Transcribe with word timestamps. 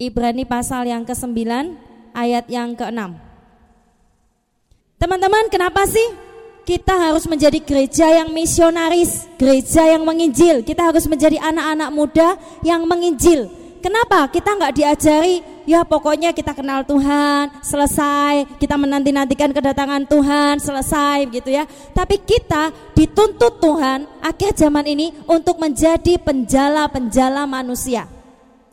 Ibrani 0.00 0.48
pasal 0.48 0.88
yang 0.88 1.04
ke-9 1.04 1.44
ayat 2.16 2.48
yang 2.48 2.72
ke-6. 2.72 3.12
Teman-teman, 4.96 5.44
kenapa 5.52 5.84
sih 5.84 6.08
kita 6.64 6.96
harus 6.96 7.28
menjadi 7.28 7.60
gereja 7.60 8.08
yang 8.08 8.32
misionaris, 8.32 9.28
gereja 9.36 9.84
yang 9.84 10.00
menginjil. 10.00 10.64
Kita 10.64 10.88
harus 10.88 11.04
menjadi 11.04 11.36
anak-anak 11.36 11.90
muda 11.92 12.40
yang 12.64 12.88
menginjil. 12.88 13.52
Kenapa 13.84 14.24
kita 14.32 14.56
nggak 14.56 14.76
diajari? 14.76 15.44
Ya 15.68 15.84
pokoknya 15.84 16.32
kita 16.32 16.56
kenal 16.56 16.80
Tuhan, 16.84 17.60
selesai. 17.60 18.56
Kita 18.56 18.80
menanti-nantikan 18.80 19.52
kedatangan 19.52 20.08
Tuhan, 20.08 20.60
selesai 20.60 21.28
gitu 21.28 21.48
ya. 21.52 21.68
Tapi 21.92 22.20
kita 22.24 22.72
dituntut 22.96 23.60
Tuhan 23.60 24.08
akhir 24.24 24.56
zaman 24.56 24.84
ini 24.88 25.12
untuk 25.28 25.60
menjadi 25.60 26.16
penjala-penjala 26.20 27.44
manusia. 27.44 28.04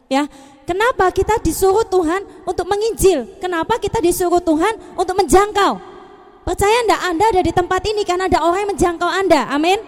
Ya, 0.07 0.28
kenapa 0.68 1.09
kita 1.15 1.39
disuruh 1.39 1.88
Tuhan 1.88 2.21
untuk 2.43 2.67
menginjil? 2.67 3.39
Kenapa 3.39 3.80
kita 3.80 4.03
disuruh 4.03 4.44
Tuhan 4.44 4.99
untuk 4.99 5.16
menjangkau? 5.16 5.80
Percaya 6.44 6.77
enggak 6.84 7.02
Anda 7.08 7.25
ada 7.31 7.41
di 7.44 7.52
tempat 7.55 7.81
ini 7.88 8.03
karena 8.03 8.27
ada 8.27 8.44
orang 8.44 8.67
yang 8.67 8.72
menjangkau 8.75 9.09
Anda. 9.09 9.48
Amin. 9.52 9.80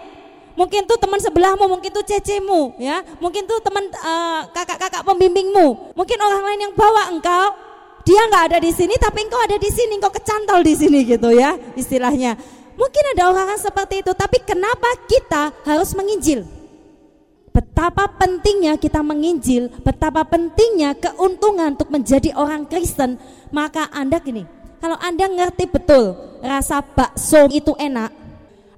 Mungkin 0.58 0.84
tuh 0.84 1.00
teman 1.00 1.16
sebelahmu, 1.16 1.64
mungkin 1.72 1.88
tuh 1.88 2.04
cecemu, 2.04 2.76
ya. 2.76 3.00
Mungkin 3.16 3.48
tuh 3.48 3.64
teman 3.64 3.80
uh, 3.96 4.44
kakak-kakak 4.52 5.00
pembimbingmu. 5.08 5.96
Mungkin 5.96 6.18
orang 6.20 6.42
lain 6.52 6.60
yang 6.68 6.74
bawa 6.76 7.08
engkau. 7.08 7.56
Dia 8.04 8.28
nggak 8.28 8.44
ada 8.52 8.58
di 8.60 8.72
sini 8.72 8.96
tapi 8.96 9.24
engkau 9.24 9.40
ada 9.40 9.56
di 9.56 9.70
sini, 9.72 9.96
engkau 9.96 10.12
kecantol 10.12 10.60
di 10.60 10.76
sini 10.76 11.04
gitu 11.04 11.32
ya, 11.32 11.56
istilahnya. 11.76 12.36
Mungkin 12.76 13.04
ada 13.16 13.32
orang 13.32 13.56
seperti 13.56 14.04
itu, 14.04 14.12
tapi 14.16 14.40
kenapa 14.44 14.88
kita 15.08 15.52
harus 15.64 15.92
menginjil? 15.96 16.59
Betapa 17.50 18.06
pentingnya 18.14 18.78
kita 18.78 19.02
menginjil, 19.02 19.66
betapa 19.82 20.22
pentingnya 20.22 20.94
keuntungan 20.94 21.74
untuk 21.74 21.90
menjadi 21.90 22.30
orang 22.38 22.62
Kristen. 22.70 23.18
Maka 23.50 23.90
Anda 23.90 24.22
gini, 24.22 24.46
kalau 24.78 24.94
Anda 25.02 25.26
ngerti 25.26 25.66
betul 25.66 26.14
rasa 26.46 26.78
bakso 26.78 27.50
itu 27.50 27.74
enak, 27.74 28.14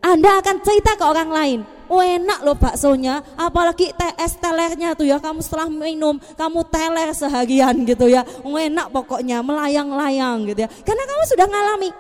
Anda 0.00 0.40
akan 0.40 0.56
cerita 0.64 0.96
ke 0.96 1.04
orang 1.04 1.30
lain. 1.30 1.60
Oh 1.92 2.00
enak 2.00 2.40
loh 2.40 2.56
baksonya, 2.56 3.20
apalagi 3.36 3.92
es 4.16 4.40
telernya 4.40 4.96
tuh 4.96 5.04
ya. 5.04 5.20
Kamu 5.20 5.44
setelah 5.44 5.68
minum, 5.68 6.16
kamu 6.40 6.64
teler 6.72 7.12
seharian 7.12 7.76
gitu 7.84 8.08
ya. 8.08 8.24
Oh 8.40 8.56
enak 8.56 8.88
pokoknya, 8.88 9.44
melayang-layang 9.44 10.48
gitu 10.48 10.64
ya. 10.64 10.68
Karena 10.72 11.04
kamu 11.04 11.22
sudah 11.28 11.44
ngalami. 11.44 11.92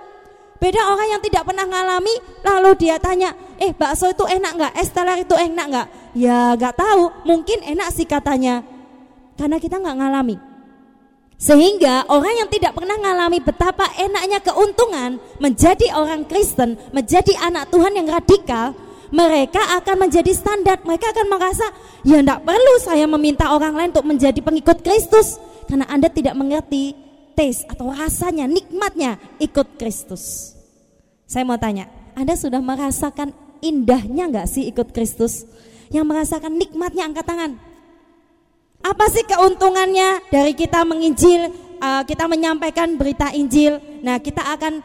Beda 0.56 0.80
orang 0.88 1.08
yang 1.12 1.20
tidak 1.20 1.42
pernah 1.44 1.66
ngalami, 1.68 2.14
lalu 2.40 2.70
dia 2.80 2.96
tanya, 2.96 3.36
eh 3.60 3.76
bakso 3.76 4.08
itu 4.08 4.24
enak 4.24 4.52
nggak? 4.56 4.72
Es 4.80 4.88
teler 4.88 5.20
itu 5.20 5.36
enak 5.36 5.66
nggak? 5.68 5.88
Ya 6.12 6.52
nggak 6.56 6.76
tahu, 6.76 7.24
mungkin 7.24 7.64
enak 7.64 7.88
sih 7.92 8.04
katanya. 8.04 8.60
Karena 9.36 9.56
kita 9.56 9.80
nggak 9.80 9.96
ngalami. 9.96 10.36
Sehingga 11.42 12.06
orang 12.06 12.38
yang 12.38 12.48
tidak 12.52 12.78
pernah 12.78 12.94
mengalami 13.02 13.42
betapa 13.42 13.90
enaknya 13.98 14.38
keuntungan 14.46 15.18
menjadi 15.42 15.90
orang 15.98 16.22
Kristen, 16.22 16.78
menjadi 16.94 17.34
anak 17.42 17.66
Tuhan 17.74 17.98
yang 17.98 18.06
radikal, 18.06 18.78
mereka 19.10 19.58
akan 19.82 20.06
menjadi 20.06 20.30
standar. 20.30 20.78
Mereka 20.86 21.10
akan 21.10 21.26
merasa, 21.26 21.66
ya 22.06 22.22
tidak 22.22 22.46
perlu 22.46 22.74
saya 22.78 23.10
meminta 23.10 23.50
orang 23.50 23.74
lain 23.74 23.90
untuk 23.90 24.06
menjadi 24.06 24.38
pengikut 24.38 24.86
Kristus. 24.86 25.42
Karena 25.66 25.90
Anda 25.90 26.06
tidak 26.14 26.38
mengerti 26.38 26.94
taste 27.34 27.66
atau 27.66 27.90
rasanya, 27.90 28.46
nikmatnya 28.46 29.18
ikut 29.42 29.80
Kristus. 29.82 30.54
Saya 31.26 31.42
mau 31.42 31.58
tanya, 31.58 31.90
Anda 32.14 32.38
sudah 32.38 32.62
merasakan 32.62 33.34
indahnya 33.58 34.30
nggak 34.30 34.46
sih 34.46 34.70
ikut 34.70 34.94
Kristus? 34.94 35.42
Yang 35.92 36.06
merasakan 36.08 36.56
nikmatnya 36.56 37.06
angkat 37.06 37.24
tangan. 37.28 37.52
Apa 38.82 39.06
sih 39.14 39.22
keuntungannya 39.22 40.26
dari 40.32 40.58
kita 40.58 40.82
menginjil, 40.82 41.54
uh, 41.78 42.02
kita 42.02 42.26
menyampaikan 42.26 42.98
berita 42.98 43.30
Injil? 43.30 43.78
Nah, 44.02 44.18
kita 44.18 44.42
akan 44.42 44.82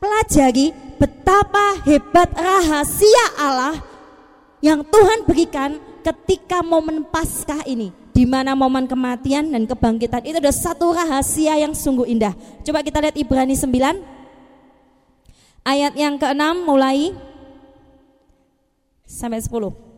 pelajari 0.00 0.72
betapa 0.96 1.84
hebat 1.84 2.32
rahasia 2.32 3.26
Allah 3.36 3.76
yang 4.64 4.80
Tuhan 4.80 5.28
berikan 5.28 5.76
ketika 6.00 6.64
momen 6.64 7.04
Paskah 7.04 7.68
ini. 7.68 7.92
Di 8.12 8.28
mana 8.28 8.52
momen 8.52 8.84
kematian 8.84 9.48
dan 9.48 9.64
kebangkitan 9.64 10.20
itu 10.28 10.36
adalah 10.36 10.52
satu 10.52 10.92
rahasia 10.92 11.56
yang 11.56 11.72
sungguh 11.72 12.04
indah. 12.04 12.36
Coba 12.60 12.84
kita 12.84 13.00
lihat 13.00 13.16
Ibrani 13.16 13.56
9 13.56 13.72
ayat 15.64 15.96
yang 15.96 16.20
ke-6 16.20 16.44
mulai 16.60 17.16
sampai 19.08 19.40
10. 19.40 19.91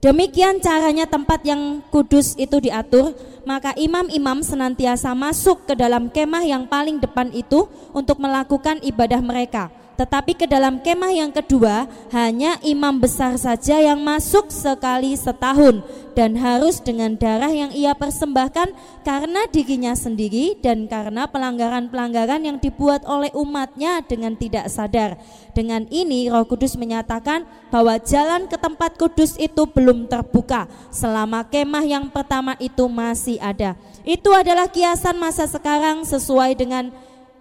Demikian 0.00 0.64
caranya 0.64 1.04
tempat 1.04 1.44
yang 1.44 1.84
kudus 1.92 2.32
itu 2.40 2.56
diatur, 2.56 3.12
maka 3.44 3.76
imam-imam 3.76 4.40
senantiasa 4.40 5.12
masuk 5.12 5.68
ke 5.68 5.76
dalam 5.76 6.08
kemah 6.08 6.40
yang 6.40 6.64
paling 6.64 6.96
depan 6.96 7.28
itu 7.36 7.68
untuk 7.92 8.16
melakukan 8.16 8.80
ibadah 8.80 9.20
mereka. 9.20 9.68
Tetapi 10.00 10.32
ke 10.32 10.48
dalam 10.48 10.80
kemah 10.80 11.12
yang 11.12 11.28
kedua 11.28 11.84
hanya 12.08 12.56
imam 12.64 12.96
besar 12.96 13.36
saja 13.36 13.76
yang 13.84 14.00
masuk 14.00 14.48
sekali 14.48 15.12
setahun 15.12 15.84
dan 16.16 16.40
harus 16.40 16.80
dengan 16.80 17.20
darah 17.20 17.52
yang 17.52 17.68
ia 17.76 17.92
persembahkan 17.92 18.72
karena 19.04 19.44
dirinya 19.52 19.92
sendiri 19.92 20.56
dan 20.56 20.88
karena 20.88 21.28
pelanggaran-pelanggaran 21.28 22.48
yang 22.48 22.56
dibuat 22.56 23.04
oleh 23.04 23.28
umatnya 23.36 24.00
dengan 24.00 24.40
tidak 24.40 24.72
sadar. 24.72 25.20
Dengan 25.52 25.84
ini 25.92 26.32
Roh 26.32 26.48
Kudus 26.48 26.80
menyatakan 26.80 27.44
bahwa 27.68 28.00
jalan 28.00 28.48
ke 28.48 28.56
tempat 28.56 28.96
kudus 28.96 29.36
itu 29.36 29.68
belum 29.68 30.08
terbuka 30.08 30.64
selama 30.88 31.44
kemah 31.44 31.84
yang 31.84 32.08
pertama 32.08 32.56
itu 32.56 32.88
masih 32.88 33.36
ada. 33.36 33.76
Itu 34.00 34.32
adalah 34.32 34.64
kiasan 34.72 35.20
masa 35.20 35.44
sekarang 35.44 36.08
sesuai 36.08 36.56
dengan 36.56 36.88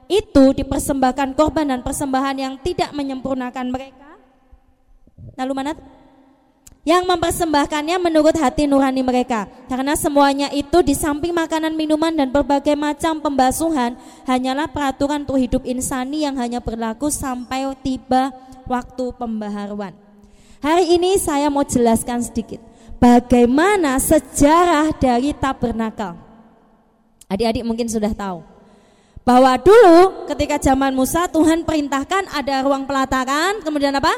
itu 0.09 0.57
dipersembahkan 0.57 1.37
korban 1.37 1.69
dan 1.69 1.79
persembahan 1.85 2.35
yang 2.35 2.53
tidak 2.65 2.89
menyempurnakan 2.97 3.69
mereka. 3.69 4.17
Lalu 5.37 5.53
mana? 5.53 5.71
Yang 6.81 7.05
mempersembahkannya 7.05 8.01
menurut 8.01 8.33
hati 8.33 8.65
nurani 8.65 9.05
mereka. 9.05 9.45
Karena 9.69 9.93
semuanya 9.93 10.49
itu 10.49 10.81
di 10.81 10.97
samping 10.97 11.29
makanan, 11.29 11.77
minuman 11.77 12.09
dan 12.09 12.33
berbagai 12.33 12.73
macam 12.73 13.21
pembasuhan 13.21 13.93
hanyalah 14.25 14.65
peraturan 14.65 15.29
untuk 15.29 15.37
hidup 15.37 15.61
insani 15.69 16.25
yang 16.25 16.41
hanya 16.41 16.57
berlaku 16.57 17.13
sampai 17.13 17.69
tiba 17.85 18.33
waktu 18.65 19.13
pembaharuan. 19.13 19.93
Hari 20.65 20.97
ini 20.97 21.21
saya 21.21 21.53
mau 21.53 21.61
jelaskan 21.61 22.25
sedikit 22.25 22.57
bagaimana 22.97 24.01
sejarah 24.01 24.89
dari 24.97 25.37
tabernakel. 25.37 26.17
Adik-adik 27.29 27.61
mungkin 27.61 27.85
sudah 27.85 28.09
tahu 28.17 28.58
bahwa 29.27 29.55
dulu 29.59 30.25
ketika 30.31 30.57
zaman 30.57 30.95
Musa 30.95 31.29
Tuhan 31.29 31.63
perintahkan 31.67 32.31
ada 32.33 32.65
ruang 32.65 32.87
pelataran, 32.89 33.61
kemudian 33.61 33.93
apa? 33.95 34.11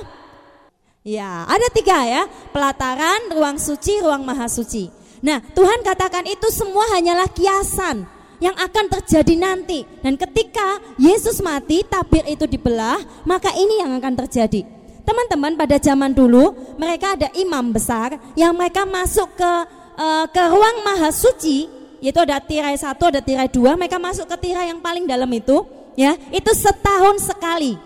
Ya, 1.01 1.50
ada 1.50 1.67
tiga 1.73 2.06
ya, 2.06 2.29
pelataran, 2.53 3.34
ruang 3.34 3.57
suci, 3.57 3.97
ruang 4.06 4.22
maha 4.22 4.45
suci. 4.45 4.94
Nah, 5.22 5.41
Tuhan 5.53 5.81
katakan 5.81 6.25
itu 6.29 6.50
semua 6.53 6.85
hanyalah 6.94 7.25
kiasan 7.29 8.06
yang 8.41 8.53
akan 8.57 8.85
terjadi 8.90 9.34
nanti. 9.38 9.85
Dan 10.01 10.17
ketika 10.17 10.81
Yesus 10.97 11.41
mati, 11.41 11.81
tabir 11.85 12.25
itu 12.29 12.45
dibelah, 12.45 13.01
maka 13.25 13.53
ini 13.53 13.81
yang 13.81 13.97
akan 13.97 14.13
terjadi. 14.25 14.66
Teman-teman, 15.01 15.57
pada 15.57 15.81
zaman 15.81 16.13
dulu 16.13 16.53
mereka 16.78 17.17
ada 17.17 17.29
imam 17.34 17.73
besar 17.73 18.17
yang 18.38 18.53
mereka 18.53 18.85
masuk 18.85 19.29
ke 19.34 19.51
uh, 19.97 20.25
ke 20.29 20.44
ruang 20.50 20.78
maha 20.85 21.09
suci 21.09 21.81
yaitu 22.01 22.19
ada 22.19 22.41
tirai 22.41 22.73
satu, 22.75 23.13
ada 23.13 23.22
tirai 23.22 23.47
dua, 23.47 23.78
mereka 23.78 24.01
masuk 24.01 24.25
ke 24.25 24.50
tirai 24.50 24.73
yang 24.73 24.81
paling 24.81 25.06
dalam 25.06 25.29
itu, 25.29 25.63
ya, 25.94 26.17
itu 26.34 26.51
setahun 26.51 27.29
sekali 27.29 27.78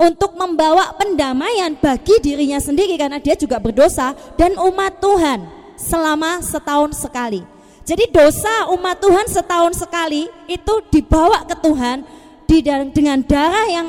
untuk 0.00 0.34
membawa 0.34 0.90
pendamaian 0.98 1.70
bagi 1.78 2.18
dirinya 2.18 2.58
sendiri 2.58 2.98
karena 2.98 3.22
dia 3.22 3.38
juga 3.38 3.62
berdosa 3.62 4.16
dan 4.34 4.58
umat 4.58 4.98
Tuhan 4.98 5.44
selama 5.78 6.42
setahun 6.42 6.98
sekali. 6.98 7.44
Jadi 7.84 8.08
dosa 8.08 8.72
umat 8.72 8.96
Tuhan 8.96 9.28
setahun 9.28 9.76
sekali 9.76 10.26
itu 10.48 10.74
dibawa 10.88 11.44
ke 11.44 11.52
Tuhan 11.60 12.00
di 12.48 12.64
dengan 12.64 13.20
darah 13.20 13.68
yang 13.68 13.86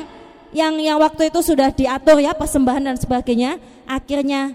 yang 0.52 0.74
yang 0.80 0.98
waktu 1.00 1.32
itu 1.32 1.40
sudah 1.40 1.72
diatur 1.72 2.20
ya 2.20 2.36
persembahan 2.36 2.92
dan 2.92 2.96
sebagainya 3.00 3.56
akhirnya 3.88 4.52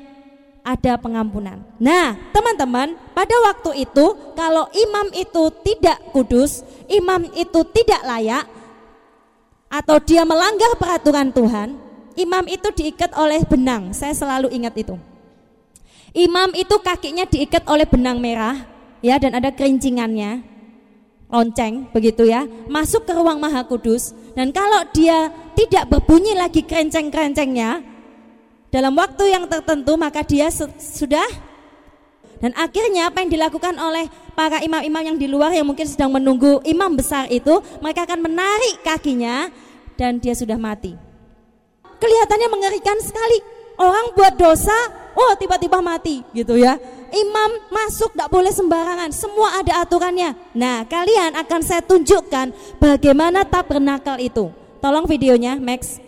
ada 0.61 0.93
pengampunan. 0.97 1.61
Nah, 1.81 2.13
teman-teman, 2.33 2.93
pada 3.17 3.35
waktu 3.49 3.85
itu 3.85 4.05
kalau 4.37 4.69
imam 4.73 5.07
itu 5.17 5.43
tidak 5.65 5.97
kudus, 6.13 6.61
imam 6.85 7.25
itu 7.33 7.59
tidak 7.73 8.01
layak 8.05 8.45
atau 9.71 9.97
dia 10.03 10.21
melanggar 10.27 10.75
peraturan 10.77 11.33
Tuhan, 11.33 11.79
imam 12.19 12.45
itu 12.45 12.69
diikat 12.69 13.15
oleh 13.17 13.41
benang. 13.47 13.95
Saya 13.95 14.13
selalu 14.13 14.53
ingat 14.53 14.77
itu. 14.77 14.95
Imam 16.11 16.51
itu 16.53 16.75
kakinya 16.83 17.23
diikat 17.23 17.63
oleh 17.71 17.87
benang 17.87 18.19
merah, 18.19 18.67
ya 18.99 19.15
dan 19.17 19.39
ada 19.39 19.49
kerincingannya. 19.49 20.43
Lonceng 21.31 21.87
begitu 21.95 22.27
ya, 22.27 22.43
masuk 22.67 23.07
ke 23.07 23.15
ruang 23.15 23.39
Maha 23.39 23.63
Kudus 23.63 24.11
dan 24.35 24.51
kalau 24.51 24.83
dia 24.91 25.31
tidak 25.55 25.87
berbunyi 25.87 26.35
lagi 26.35 26.59
kerenceng-kerencengnya, 26.59 27.79
dalam 28.71 28.95
waktu 28.95 29.35
yang 29.35 29.45
tertentu 29.51 30.00
maka 30.00 30.23
dia 30.23 30.47
sudah 30.79 31.27
Dan 32.41 32.57
akhirnya 32.57 33.13
apa 33.13 33.21
yang 33.21 33.29
dilakukan 33.29 33.77
oleh 33.77 34.09
para 34.33 34.57
imam-imam 34.65 35.13
yang 35.13 35.18
di 35.21 35.29
luar 35.29 35.53
yang 35.53 35.62
mungkin 35.62 35.85
sedang 35.85 36.09
menunggu 36.09 36.57
imam 36.65 36.89
besar 36.97 37.29
itu, 37.29 37.62
mereka 37.77 38.09
akan 38.09 38.18
menarik 38.18 38.81
kakinya 38.81 39.53
dan 39.94 40.18
dia 40.18 40.33
sudah 40.33 40.57
mati. 40.57 40.97
Kelihatannya 42.01 42.50
mengerikan 42.50 42.97
sekali. 42.97 43.62
Orang 43.77 44.18
buat 44.18 44.33
dosa, 44.41 44.74
oh 45.13 45.38
tiba-tiba 45.38 45.85
mati 45.85 46.25
gitu 46.33 46.57
ya. 46.57 46.81
Imam 47.13 47.50
masuk 47.69 48.13
tidak 48.13 48.29
boleh 48.33 48.50
sembarangan, 48.50 49.09
semua 49.13 49.62
ada 49.62 49.85
aturannya. 49.85 50.33
Nah, 50.57 50.85
kalian 50.89 51.38
akan 51.38 51.62
saya 51.62 51.81
tunjukkan 51.85 52.77
bagaimana 52.81 53.45
tabernakel 53.45 54.17
itu. 54.17 54.50
Tolong 54.81 55.06
videonya, 55.06 55.62
Max. 55.62 56.01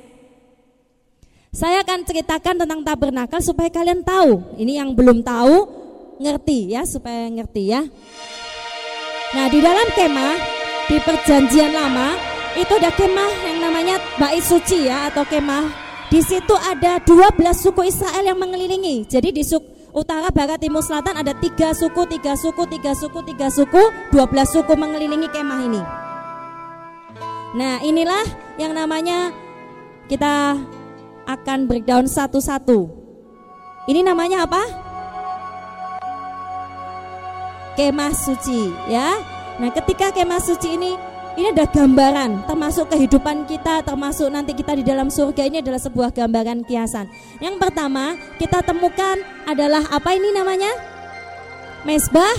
Saya 1.54 1.86
akan 1.86 2.02
ceritakan 2.02 2.66
tentang 2.66 2.82
tabernakel 2.82 3.38
supaya 3.38 3.70
kalian 3.70 4.02
tahu. 4.02 4.58
Ini 4.58 4.82
yang 4.82 4.98
belum 4.98 5.22
tahu, 5.22 5.70
ngerti 6.18 6.74
ya 6.74 6.82
supaya 6.82 7.30
ngerti 7.30 7.70
ya. 7.70 7.86
Nah 9.38 9.46
di 9.54 9.62
dalam 9.62 9.86
kemah 9.94 10.36
di 10.90 10.98
perjanjian 10.98 11.70
lama 11.70 12.18
itu 12.58 12.74
ada 12.74 12.90
kemah 12.90 13.32
yang 13.46 13.58
namanya 13.70 14.02
bait 14.18 14.42
suci 14.42 14.90
ya 14.90 15.14
atau 15.14 15.22
kemah. 15.30 15.70
Di 16.10 16.26
situ 16.26 16.58
ada 16.58 16.98
12 16.98 17.38
suku 17.54 17.86
Israel 17.86 18.26
yang 18.26 18.42
mengelilingi. 18.42 19.06
Jadi 19.06 19.30
di 19.30 19.46
suku 19.46 19.94
utara, 19.94 20.34
barat, 20.34 20.58
timur, 20.58 20.82
selatan 20.82 21.22
ada 21.22 21.38
tiga 21.38 21.70
suku, 21.78 22.02
tiga 22.10 22.34
suku, 22.34 22.66
tiga 22.66 22.98
suku, 22.98 23.22
tiga 23.30 23.48
suku, 23.54 23.82
12 24.10 24.54
suku 24.58 24.74
mengelilingi 24.74 25.30
kemah 25.30 25.62
ini. 25.70 25.82
Nah 27.54 27.78
inilah 27.86 28.26
yang 28.58 28.74
namanya 28.74 29.30
kita 30.10 30.58
akan 31.28 31.66
breakdown 31.66 32.06
satu-satu. 32.06 32.90
Ini 33.88 34.00
namanya 34.04 34.48
apa? 34.48 34.84
kemah 37.74 38.14
suci 38.14 38.70
ya. 38.90 39.18
Nah, 39.58 39.70
ketika 39.74 40.14
kemah 40.14 40.42
suci 40.42 40.78
ini 40.78 40.94
ini 41.34 41.50
ada 41.50 41.66
gambaran 41.66 42.46
termasuk 42.46 42.94
kehidupan 42.94 43.50
kita 43.50 43.82
termasuk 43.82 44.30
nanti 44.30 44.54
kita 44.54 44.78
di 44.78 44.86
dalam 44.86 45.10
surga 45.10 45.50
ini 45.50 45.66
adalah 45.66 45.82
sebuah 45.82 46.10
gambaran 46.14 46.66
kiasan. 46.66 47.10
Yang 47.42 47.58
pertama, 47.58 48.14
kita 48.38 48.62
temukan 48.62 49.18
adalah 49.50 49.82
apa 49.90 50.14
ini 50.14 50.30
namanya? 50.30 50.70
Mesbah 51.84 52.38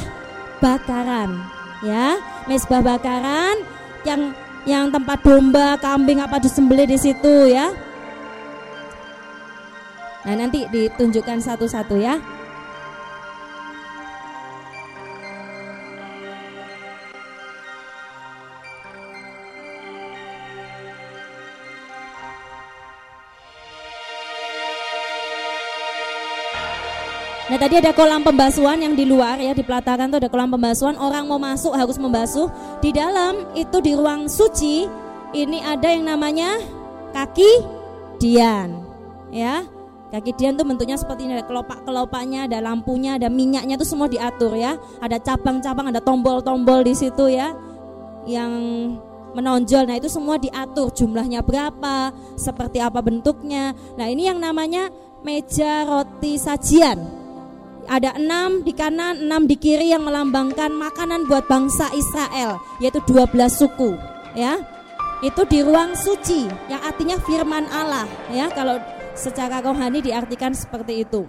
bakaran 0.62 1.42
ya. 1.82 2.18
Mesbah 2.46 2.80
bakaran 2.84 3.66
yang 4.06 4.30
yang 4.64 4.88
tempat 4.88 5.20
domba, 5.20 5.76
kambing 5.76 6.22
apa 6.24 6.40
disembelih 6.40 6.88
di 6.88 6.96
situ 6.96 7.50
ya. 7.50 7.74
Nah, 10.24 10.34
nanti 10.34 10.64
ditunjukkan 10.72 11.38
satu-satu 11.44 12.00
ya. 12.00 12.16
Nah 27.44 27.60
tadi 27.60 27.78
ada 27.78 27.94
kolam 27.94 28.26
pembasuhan 28.26 28.82
yang 28.82 28.98
di 28.98 29.06
luar 29.06 29.38
ya 29.38 29.54
di 29.54 29.62
pelataran 29.62 30.10
itu 30.10 30.18
ada 30.18 30.26
kolam 30.26 30.50
pembasuhan. 30.50 30.98
Orang 30.98 31.30
mau 31.30 31.38
masuk 31.38 31.70
harus 31.70 32.00
membasuh. 32.02 32.50
Di 32.82 32.90
dalam 32.90 33.46
itu 33.54 33.78
di 33.78 33.94
ruang 33.94 34.26
suci 34.26 34.90
ini 35.36 35.62
ada 35.62 35.86
yang 35.86 36.02
namanya 36.02 36.58
kaki 37.14 37.62
dian 38.18 38.82
ya 39.30 39.62
kaki 40.14 40.30
dian 40.38 40.54
tuh 40.54 40.62
bentuknya 40.62 40.94
seperti 40.94 41.26
ini 41.26 41.42
ada 41.42 41.46
kelopak 41.46 41.82
kelopaknya 41.82 42.46
ada 42.46 42.62
lampunya 42.62 43.18
ada 43.18 43.26
minyaknya 43.26 43.74
itu 43.74 43.82
semua 43.82 44.06
diatur 44.06 44.54
ya 44.54 44.78
ada 45.02 45.18
cabang-cabang 45.18 45.90
ada 45.90 45.98
tombol-tombol 45.98 46.86
di 46.86 46.94
situ 46.94 47.34
ya 47.34 47.50
yang 48.30 48.52
menonjol 49.34 49.90
nah 49.90 49.98
itu 49.98 50.06
semua 50.06 50.38
diatur 50.38 50.94
jumlahnya 50.94 51.42
berapa 51.42 52.14
seperti 52.38 52.78
apa 52.78 53.02
bentuknya 53.02 53.74
nah 53.98 54.06
ini 54.06 54.30
yang 54.30 54.38
namanya 54.38 54.94
meja 55.26 55.82
roti 55.82 56.38
sajian 56.38 57.24
ada 57.88 58.16
enam 58.16 58.64
di 58.64 58.72
kanan, 58.72 59.28
enam 59.28 59.44
di 59.44 59.60
kiri 59.60 59.92
yang 59.92 60.08
melambangkan 60.08 60.72
makanan 60.72 61.28
buat 61.28 61.44
bangsa 61.44 61.92
Israel, 61.92 62.56
yaitu 62.80 63.00
12 63.04 63.52
suku, 63.52 63.92
ya. 64.32 64.56
Itu 65.20 65.44
di 65.48 65.60
ruang 65.60 65.92
suci, 65.96 66.48
yang 66.68 66.80
artinya 66.80 67.20
firman 67.20 67.68
Allah, 67.68 68.08
ya. 68.32 68.48
Kalau 68.52 68.80
secara 69.14 69.62
rohani 69.62 70.02
diartikan 70.02 70.52
seperti 70.52 71.06
itu. 71.06 71.22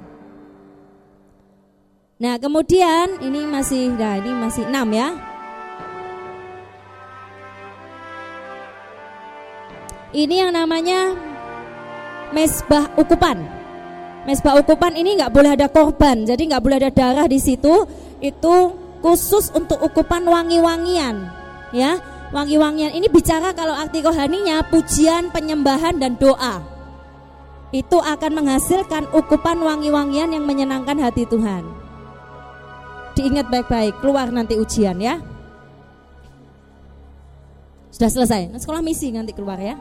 Nah, 2.16 2.40
kemudian 2.40 3.22
ini 3.22 3.44
masih 3.46 3.92
nah 3.94 4.16
ini 4.18 4.32
masih 4.34 4.64
enam 4.68 4.88
ya. 4.96 5.10
Ini 10.16 10.48
yang 10.48 10.52
namanya 10.56 11.12
mesbah 12.32 12.88
ukupan. 12.96 13.36
Mesbah 14.24 14.58
ukupan 14.58 14.96
ini 14.96 15.20
nggak 15.20 15.30
boleh 15.30 15.60
ada 15.60 15.68
korban, 15.68 16.24
jadi 16.24 16.40
nggak 16.40 16.64
boleh 16.64 16.78
ada 16.82 16.92
darah 16.92 17.28
di 17.28 17.38
situ. 17.38 17.84
Itu 18.24 18.74
khusus 19.04 19.52
untuk 19.52 19.78
ukupan 19.84 20.24
wangi-wangian, 20.26 21.30
ya. 21.76 22.00
Wangi-wangian 22.34 22.96
ini 22.96 23.06
bicara 23.12 23.54
kalau 23.54 23.76
arti 23.76 24.02
rohaninya 24.02 24.66
pujian, 24.72 25.30
penyembahan 25.30 26.00
dan 26.00 26.18
doa. 26.18 26.75
Itu 27.76 28.00
akan 28.00 28.40
menghasilkan 28.40 29.12
ukupan 29.12 29.60
wangi-wangian 29.60 30.32
yang 30.32 30.48
menyenangkan 30.48 30.96
hati 30.96 31.28
Tuhan. 31.28 31.68
Diingat 33.20 33.52
baik-baik, 33.52 34.00
keluar 34.00 34.32
nanti 34.32 34.56
ujian 34.56 34.96
ya. 34.96 35.20
Sudah 37.92 38.08
selesai. 38.08 38.48
Nah, 38.48 38.60
sekolah 38.64 38.80
misi 38.80 39.12
nanti 39.12 39.36
keluar 39.36 39.60
ya. 39.60 39.76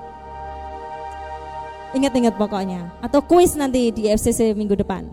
Ingat-ingat 1.94 2.34
pokoknya. 2.34 2.98
Atau 2.98 3.22
kuis 3.22 3.54
nanti 3.54 3.94
di 3.94 4.10
FCC 4.10 4.58
minggu 4.58 4.74
depan. 4.74 5.06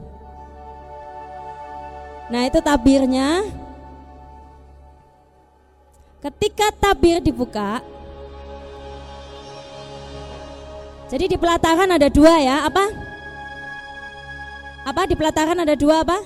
Nah 2.33 2.50
itu 2.50 2.57
tabirnya. 2.66 3.45
Ketika 6.25 6.74
tabir 6.74 7.22
dibuka. 7.22 8.00
Jadi 11.11 11.35
di 11.35 11.35
pelataran 11.35 11.91
ada 11.91 12.07
dua 12.07 12.39
ya. 12.39 12.63
Apa? 12.63 12.87
Apa 14.87 15.01
di 15.11 15.19
pelataran 15.19 15.59
ada 15.59 15.75
dua 15.75 16.07
apa? 16.07 16.23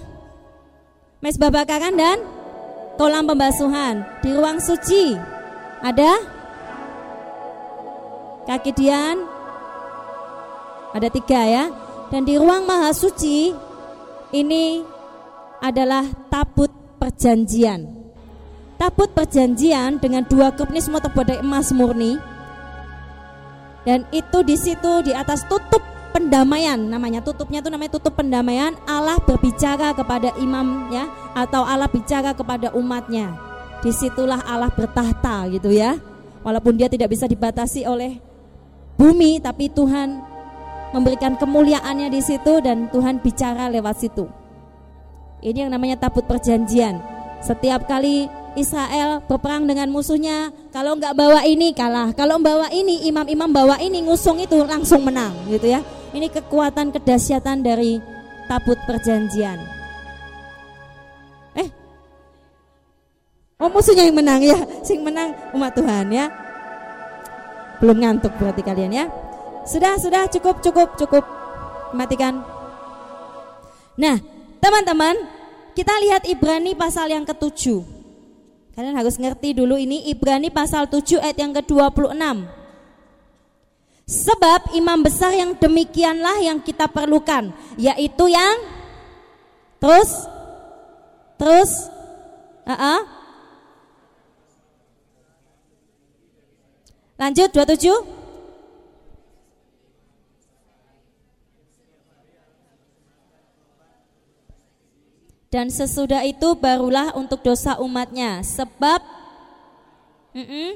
Mesbah 1.26 1.50
bakaran 1.50 1.98
dan 1.98 2.22
kolam 3.02 3.26
pembasuhan. 3.26 4.06
Di 4.22 4.30
ruang 4.38 4.62
suci 4.62 5.18
ada 5.82 6.22
kaki 8.46 8.72
dian, 8.78 9.26
ada 10.94 11.10
tiga 11.10 11.42
ya. 11.50 11.66
Dan 12.14 12.22
di 12.30 12.38
ruang 12.38 12.70
maha 12.70 12.94
suci 12.94 13.50
ini 14.38 14.86
adalah 15.66 16.06
tabut 16.30 16.70
perjanjian. 17.02 17.90
Tabut 18.78 19.10
perjanjian 19.18 19.98
dengan 19.98 20.22
dua 20.30 20.54
cup 20.54 20.70
ini 20.70 20.78
semua 20.78 21.02
terbuat 21.02 21.42
emas 21.42 21.74
murni. 21.74 22.35
Dan 23.86 24.10
itu 24.10 24.42
di 24.42 24.58
situ 24.58 25.06
di 25.06 25.14
atas 25.14 25.46
tutup 25.46 25.82
pendamaian 26.10 26.80
namanya 26.80 27.20
tutupnya 27.20 27.60
itu 27.60 27.68
namanya 27.68 28.00
tutup 28.00 28.16
pendamaian 28.16 28.72
Allah 28.88 29.20
berbicara 29.20 29.92
kepada 29.92 30.32
imam 30.40 30.88
ya 30.88 31.12
atau 31.36 31.68
Allah 31.68 31.92
bicara 31.92 32.32
kepada 32.32 32.72
umatnya 32.72 33.36
di 33.84 33.92
situlah 33.92 34.40
Allah 34.48 34.72
bertahta 34.72 35.44
gitu 35.52 35.76
ya 35.76 36.00
walaupun 36.40 36.80
dia 36.80 36.88
tidak 36.88 37.12
bisa 37.12 37.28
dibatasi 37.28 37.84
oleh 37.84 38.16
bumi 38.96 39.44
tapi 39.44 39.68
Tuhan 39.68 40.24
memberikan 40.96 41.36
kemuliaannya 41.36 42.08
di 42.08 42.24
situ 42.24 42.64
dan 42.64 42.88
Tuhan 42.88 43.20
bicara 43.20 43.68
lewat 43.68 43.96
situ. 44.00 44.32
Ini 45.44 45.68
yang 45.68 45.72
namanya 45.76 46.00
tabut 46.00 46.24
perjanjian. 46.24 47.04
Setiap 47.44 47.84
kali 47.84 48.32
Israel 48.56 49.20
berperang 49.28 49.68
dengan 49.68 49.92
musuhnya, 49.92 50.52
kalau 50.72 50.96
nggak 50.96 51.16
bawa 51.16 51.44
ini 51.44 51.76
kalah, 51.76 52.16
kalau 52.16 52.40
bawa 52.40 52.72
ini 52.72 53.08
imam-imam 53.08 53.52
bawa 53.52 53.76
ini 53.84 54.04
ngusung 54.04 54.40
itu 54.40 54.64
langsung 54.64 55.04
menang, 55.04 55.36
gitu 55.52 55.72
ya. 55.72 55.84
Ini 56.16 56.32
kekuatan 56.32 56.96
kedahsyatan 56.96 57.60
dari 57.60 58.00
tabut 58.48 58.80
perjanjian. 58.88 59.60
Eh, 61.60 61.70
oh 63.60 63.68
musuhnya 63.68 64.08
yang 64.08 64.16
menang 64.16 64.40
ya, 64.40 64.60
sing 64.84 65.04
menang 65.04 65.36
umat 65.52 65.76
Tuhan 65.76 66.08
ya. 66.12 66.32
Belum 67.84 68.00
ngantuk 68.00 68.32
berarti 68.40 68.64
kalian 68.64 68.92
ya. 68.92 69.06
Sudah, 69.68 69.98
sudah 70.00 70.30
cukup, 70.32 70.64
cukup, 70.64 70.96
cukup. 70.96 71.26
Matikan. 71.92 72.44
Nah, 73.96 74.20
teman-teman, 74.60 75.16
kita 75.72 75.96
lihat 76.04 76.28
Ibrani 76.28 76.76
pasal 76.76 77.12
yang 77.12 77.24
ketujuh. 77.24 77.95
Kalian 78.76 78.96
harus 79.00 79.16
ngerti 79.16 79.56
dulu 79.56 79.80
ini 79.80 80.12
Ibrani 80.12 80.52
pasal 80.52 80.92
7 80.92 81.24
ayat 81.24 81.38
yang 81.40 81.56
ke-26. 81.56 82.20
Sebab 84.06 84.76
imam 84.78 85.00
besar 85.02 85.34
yang 85.34 85.58
demikianlah 85.58 86.44
yang 86.44 86.62
kita 86.62 86.86
perlukan, 86.92 87.50
yaitu 87.80 88.30
yang 88.30 88.54
terus 89.82 90.30
Terus 91.36 91.92
uh 92.64 92.72
-uh. 92.72 93.00
Lanjut 97.16 97.48
27 97.52 98.15
Dan 105.56 105.72
sesudah 105.72 106.28
itu 106.28 106.52
barulah 106.60 107.16
untuk 107.16 107.40
dosa 107.40 107.80
umatnya 107.80 108.44
Sebab 108.44 109.00
mm 110.36 110.44
-mm, 110.44 110.72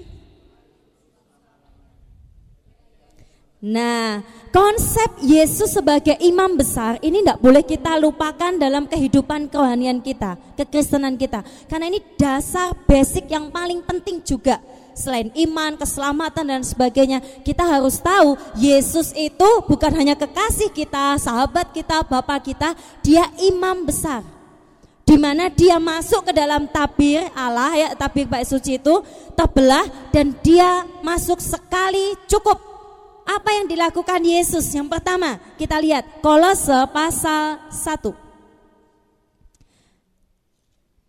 Nah, 3.60 4.24
konsep 4.56 5.20
Yesus 5.20 5.76
sebagai 5.76 6.16
imam 6.24 6.56
besar 6.56 6.96
ini 7.04 7.20
tidak 7.20 7.44
boleh 7.44 7.60
kita 7.60 8.00
lupakan 8.00 8.56
dalam 8.56 8.88
kehidupan 8.88 9.52
kerohanian 9.52 10.00
kita, 10.00 10.40
kekristenan 10.56 11.20
kita. 11.20 11.44
Karena 11.68 11.92
ini 11.92 12.00
dasar 12.16 12.72
basic 12.88 13.28
yang 13.28 13.52
paling 13.52 13.84
penting 13.84 14.24
juga. 14.24 14.64
Selain 14.96 15.28
iman, 15.36 15.76
keselamatan 15.76 16.56
dan 16.56 16.64
sebagainya, 16.64 17.20
kita 17.44 17.68
harus 17.68 18.00
tahu 18.00 18.40
Yesus 18.56 19.12
itu 19.12 19.50
bukan 19.68 19.92
hanya 19.92 20.16
kekasih 20.16 20.72
kita, 20.72 21.20
sahabat 21.20 21.76
kita, 21.76 22.08
bapak 22.08 22.56
kita, 22.56 22.72
dia 23.04 23.28
imam 23.44 23.84
besar. 23.84 24.39
Di 25.10 25.18
mana 25.18 25.50
dia 25.50 25.82
masuk 25.82 26.30
ke 26.30 26.32
dalam 26.38 26.70
tabir 26.70 27.26
Allah 27.34 27.74
ya, 27.74 27.90
tabir 27.98 28.30
baik 28.30 28.46
suci 28.46 28.78
itu 28.78 29.02
terbelah 29.34 29.90
dan 30.14 30.38
dia 30.46 30.86
masuk 31.02 31.42
sekali 31.42 32.14
cukup 32.30 32.62
apa 33.26 33.50
yang 33.58 33.66
dilakukan 33.66 34.22
Yesus? 34.22 34.70
Yang 34.70 34.94
pertama, 34.94 35.42
kita 35.58 35.82
lihat 35.82 36.22
Kolose 36.22 36.86
pasal 36.94 37.58
1. 37.74 38.14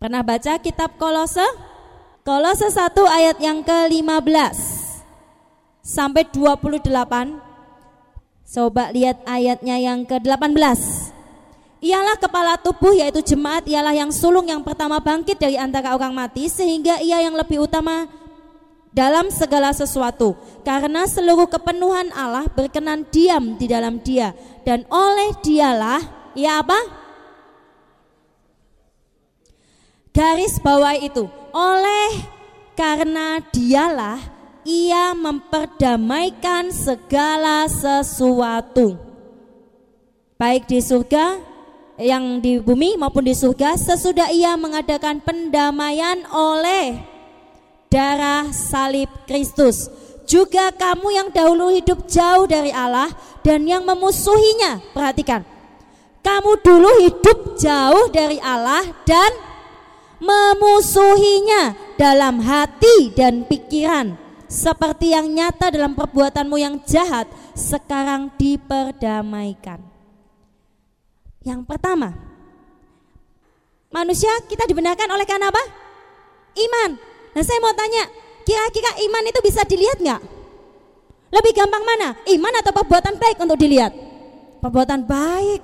Pernah 0.01 0.25
baca 0.25 0.57
kitab 0.57 0.97
Kolose? 0.97 1.45
Kolose 2.25 2.73
1 2.73 2.97
ayat 3.05 3.37
yang 3.37 3.61
ke-15 3.61 4.57
sampai 5.85 6.25
28. 6.25 6.89
Coba 8.49 8.89
lihat 8.89 9.21
ayatnya 9.29 9.77
yang 9.77 10.09
ke-18. 10.09 11.20
Ialah 11.81 12.13
kepala 12.21 12.61
tubuh 12.61 12.93
yaitu 12.93 13.33
jemaat 13.33 13.65
ialah 13.65 13.97
yang 13.97 14.13
sulung 14.13 14.45
yang 14.45 14.61
pertama 14.61 15.01
bangkit 15.01 15.41
dari 15.41 15.57
antara 15.57 15.97
orang 15.97 16.13
mati 16.13 16.45
sehingga 16.45 17.01
ia 17.01 17.25
yang 17.25 17.33
lebih 17.33 17.65
utama 17.65 18.05
dalam 18.93 19.33
segala 19.33 19.73
sesuatu. 19.73 20.37
Karena 20.61 21.09
seluruh 21.09 21.49
kepenuhan 21.49 22.13
Allah 22.13 22.45
berkenan 22.53 23.09
diam 23.09 23.57
di 23.57 23.65
dalam 23.65 23.97
dia. 23.97 24.37
Dan 24.61 24.85
oleh 24.93 25.33
dialah 25.41 26.05
ya 26.37 26.61
apa? 26.61 26.77
Garis 30.13 30.61
bawah 30.61 30.93
itu. 30.93 31.25
Oleh 31.49 32.29
karena 32.77 33.41
dialah 33.49 34.21
ia 34.61 35.17
memperdamaikan 35.17 36.69
segala 36.69 37.65
sesuatu. 37.65 39.01
Baik 40.37 40.69
di 40.69 40.77
surga 40.77 41.50
yang 42.01 42.41
di 42.41 42.57
bumi 42.57 42.97
maupun 42.97 43.23
di 43.23 43.37
surga 43.37 43.77
sesudah 43.77 44.33
ia 44.33 44.57
mengadakan 44.57 45.21
pendamaian 45.21 46.25
oleh 46.33 46.97
darah 47.93 48.49
salib 48.49 49.07
Kristus. 49.29 49.87
Juga 50.25 50.71
kamu 50.71 51.07
yang 51.11 51.27
dahulu 51.29 51.69
hidup 51.75 52.07
jauh 52.07 52.47
dari 52.49 52.71
Allah 52.71 53.11
dan 53.45 53.67
yang 53.67 53.83
memusuhinya. 53.83 54.79
Perhatikan. 54.95 55.43
Kamu 56.21 56.61
dulu 56.61 56.91
hidup 57.01 57.57
jauh 57.57 58.07
dari 58.13 58.37
Allah 58.39 58.85
dan 59.03 59.31
memusuhinya 60.21 61.75
dalam 61.97 62.39
hati 62.39 63.11
dan 63.11 63.43
pikiran. 63.43 64.15
Seperti 64.45 65.15
yang 65.15 65.31
nyata 65.31 65.71
dalam 65.73 65.97
perbuatanmu 65.97 66.57
yang 66.59 66.79
jahat 66.85 67.27
sekarang 67.57 68.29
diperdamaikan. 68.37 69.90
Yang 71.41 71.65
pertama, 71.65 72.13
manusia 73.89 74.29
kita 74.45 74.69
dibenarkan 74.69 75.09
oleh 75.09 75.25
karena 75.25 75.49
apa? 75.49 75.63
Iman. 76.53 77.01
Nah 77.33 77.43
saya 77.43 77.57
mau 77.57 77.73
tanya, 77.73 78.05
kira-kira 78.45 78.93
iman 79.09 79.23
itu 79.25 79.39
bisa 79.41 79.65
dilihat 79.65 79.97
nggak? 79.97 80.21
Lebih 81.31 81.51
gampang 81.57 81.81
mana? 81.81 82.13
Iman 82.29 82.53
atau 82.61 82.71
perbuatan 82.75 83.17
baik 83.17 83.41
untuk 83.41 83.57
dilihat? 83.57 83.89
Perbuatan 84.61 85.07
baik. 85.09 85.61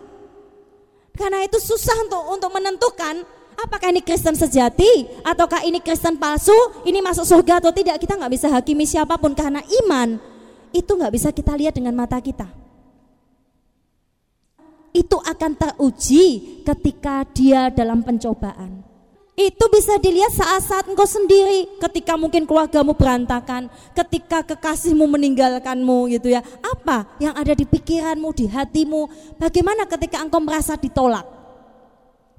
Karena 1.14 1.46
itu 1.46 1.62
susah 1.62 1.98
untuk 2.08 2.24
untuk 2.34 2.50
menentukan 2.54 3.22
apakah 3.58 3.90
ini 3.94 4.02
Kristen 4.02 4.34
sejati 4.34 5.22
ataukah 5.22 5.62
ini 5.62 5.78
Kristen 5.82 6.18
palsu, 6.18 6.56
ini 6.90 7.06
masuk 7.06 7.26
surga 7.26 7.62
atau 7.62 7.70
tidak. 7.70 8.02
Kita 8.02 8.18
nggak 8.18 8.34
bisa 8.34 8.48
hakimi 8.50 8.86
siapa 8.90 9.18
pun 9.22 9.38
karena 9.38 9.62
iman 9.86 10.18
itu 10.74 10.90
nggak 10.90 11.14
bisa 11.14 11.30
kita 11.30 11.54
lihat 11.54 11.78
dengan 11.78 11.94
mata 11.94 12.18
kita. 12.18 12.57
Itu 14.98 15.22
akan 15.22 15.54
teruji 15.54 16.58
ketika 16.66 17.22
dia 17.30 17.70
dalam 17.70 18.02
pencobaan. 18.02 18.82
Itu 19.38 19.70
bisa 19.70 20.02
dilihat 20.02 20.34
saat-saat 20.34 20.90
engkau 20.90 21.06
sendiri 21.06 21.70
ketika 21.78 22.18
mungkin 22.18 22.50
keluargamu 22.50 22.98
berantakan, 22.98 23.70
ketika 23.94 24.42
kekasihmu 24.42 25.06
meninggalkanmu 25.06 26.10
gitu 26.10 26.34
ya. 26.34 26.42
Apa 26.66 27.06
yang 27.22 27.38
ada 27.38 27.54
di 27.54 27.62
pikiranmu, 27.62 28.34
di 28.34 28.50
hatimu? 28.50 29.06
Bagaimana 29.38 29.86
ketika 29.86 30.26
engkau 30.26 30.42
merasa 30.42 30.74
ditolak? 30.74 31.22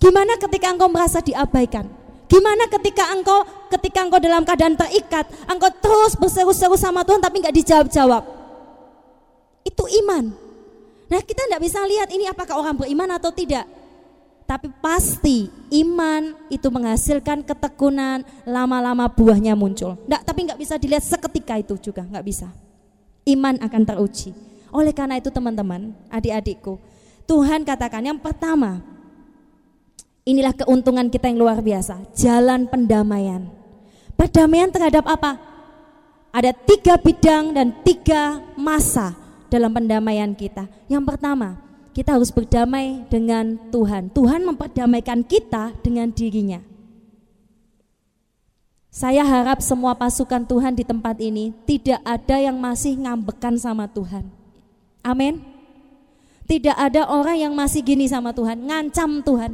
Gimana 0.02 0.34
ketika 0.42 0.74
engkau 0.74 0.90
merasa 0.90 1.22
diabaikan? 1.22 1.86
Gimana 2.26 2.66
ketika 2.66 3.14
engkau 3.14 3.46
ketika 3.70 4.02
engkau 4.02 4.18
dalam 4.18 4.42
keadaan 4.42 4.74
terikat, 4.74 5.30
engkau 5.46 5.70
terus 5.78 6.18
berseru-seru 6.18 6.74
sama 6.74 7.06
Tuhan 7.06 7.22
tapi 7.22 7.38
nggak 7.38 7.54
dijawab-jawab? 7.62 8.26
Itu 9.62 9.86
iman. 10.02 10.47
Nah 11.08 11.20
kita 11.24 11.48
tidak 11.48 11.62
bisa 11.64 11.80
lihat 11.88 12.08
ini 12.12 12.28
apakah 12.28 12.60
orang 12.60 12.76
beriman 12.76 13.16
atau 13.16 13.32
tidak. 13.32 13.64
Tapi 14.48 14.72
pasti 14.80 15.52
iman 15.84 16.32
itu 16.48 16.72
menghasilkan 16.72 17.44
ketekunan, 17.44 18.24
lama-lama 18.48 19.04
buahnya 19.12 19.52
muncul. 19.52 20.00
Nggak, 20.08 20.22
tapi 20.24 20.40
nggak 20.48 20.60
bisa 20.60 20.80
dilihat 20.80 21.04
seketika 21.04 21.60
itu 21.60 21.76
juga, 21.76 22.00
nggak 22.08 22.24
bisa. 22.24 22.48
Iman 23.28 23.60
akan 23.60 23.82
teruji. 23.84 24.32
Oleh 24.72 24.96
karena 24.96 25.20
itu 25.20 25.28
teman-teman, 25.28 25.92
adik-adikku, 26.08 26.80
Tuhan 27.28 27.60
katakan 27.60 28.00
yang 28.00 28.16
pertama, 28.16 28.80
inilah 30.24 30.56
keuntungan 30.56 31.12
kita 31.12 31.28
yang 31.28 31.44
luar 31.44 31.60
biasa, 31.60 32.00
jalan 32.16 32.64
pendamaian. 32.72 33.52
Perdamaian 34.16 34.72
terhadap 34.72 35.04
apa? 35.04 35.36
Ada 36.32 36.56
tiga 36.56 36.96
bidang 36.96 37.52
dan 37.52 37.76
tiga 37.84 38.40
masa 38.56 39.27
dalam 39.48 39.72
pendamaian 39.72 40.32
kita. 40.32 40.68
Yang 40.88 41.04
pertama, 41.04 41.60
kita 41.96 42.14
harus 42.14 42.30
berdamai 42.30 43.02
dengan 43.10 43.58
Tuhan. 43.74 44.12
Tuhan 44.14 44.46
memperdamaikan 44.46 45.26
kita 45.26 45.74
dengan 45.82 46.12
dirinya. 46.14 46.62
Saya 48.88 49.26
harap 49.26 49.60
semua 49.60 49.92
pasukan 49.98 50.46
Tuhan 50.46 50.72
di 50.78 50.86
tempat 50.86 51.20
ini 51.20 51.52
tidak 51.68 52.00
ada 52.06 52.40
yang 52.40 52.56
masih 52.56 52.96
ngambekan 52.98 53.58
sama 53.60 53.90
Tuhan. 53.90 54.26
Amin. 55.04 55.44
Tidak 56.48 56.72
ada 56.72 57.04
orang 57.12 57.36
yang 57.36 57.52
masih 57.52 57.84
gini 57.84 58.08
sama 58.08 58.32
Tuhan, 58.32 58.56
ngancam 58.64 59.20
Tuhan. 59.20 59.52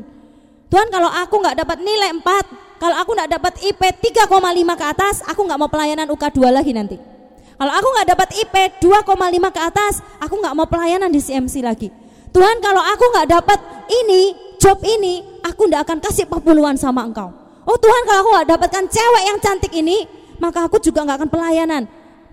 Tuhan 0.70 0.88
kalau 0.90 1.10
aku 1.10 1.42
nggak 1.42 1.58
dapat 1.60 1.78
nilai 1.82 2.14
4, 2.14 2.78
kalau 2.78 2.96
aku 3.00 3.10
nggak 3.14 3.30
dapat 3.34 3.52
IP 3.66 3.82
3,5 4.14 4.80
ke 4.80 4.84
atas, 4.84 5.16
aku 5.26 5.40
nggak 5.42 5.58
mau 5.58 5.70
pelayanan 5.70 6.06
UK 6.12 6.24
2 6.30 6.54
lagi 6.54 6.70
nanti. 6.70 7.13
Kalau 7.54 7.73
aku 7.73 7.88
nggak 7.94 8.08
dapat 8.14 8.28
IP 8.34 8.54
2,5 8.82 9.54
ke 9.54 9.61
atas, 9.62 9.94
aku 10.18 10.34
nggak 10.42 10.54
mau 10.58 10.66
pelayanan 10.66 11.11
di 11.11 11.23
CMC 11.23 11.62
lagi. 11.62 11.88
Tuhan 12.34 12.58
kalau 12.58 12.82
aku 12.82 13.04
nggak 13.14 13.28
dapat 13.30 13.58
ini, 13.87 14.34
job 14.58 14.82
ini, 14.82 15.23
aku 15.46 15.70
nggak 15.70 15.87
akan 15.87 15.99
kasih 16.02 16.26
perpuluhan 16.26 16.75
sama 16.75 17.06
engkau. 17.06 17.30
Oh 17.62 17.78
Tuhan 17.78 18.02
kalau 18.11 18.18
aku 18.26 18.30
nggak 18.34 18.49
dapatkan 18.58 18.84
cewek 18.90 19.23
yang 19.30 19.38
cantik 19.38 19.73
ini, 19.73 20.02
maka 20.42 20.66
aku 20.66 20.82
juga 20.82 21.06
nggak 21.06 21.23
akan 21.23 21.30
pelayanan. 21.30 21.82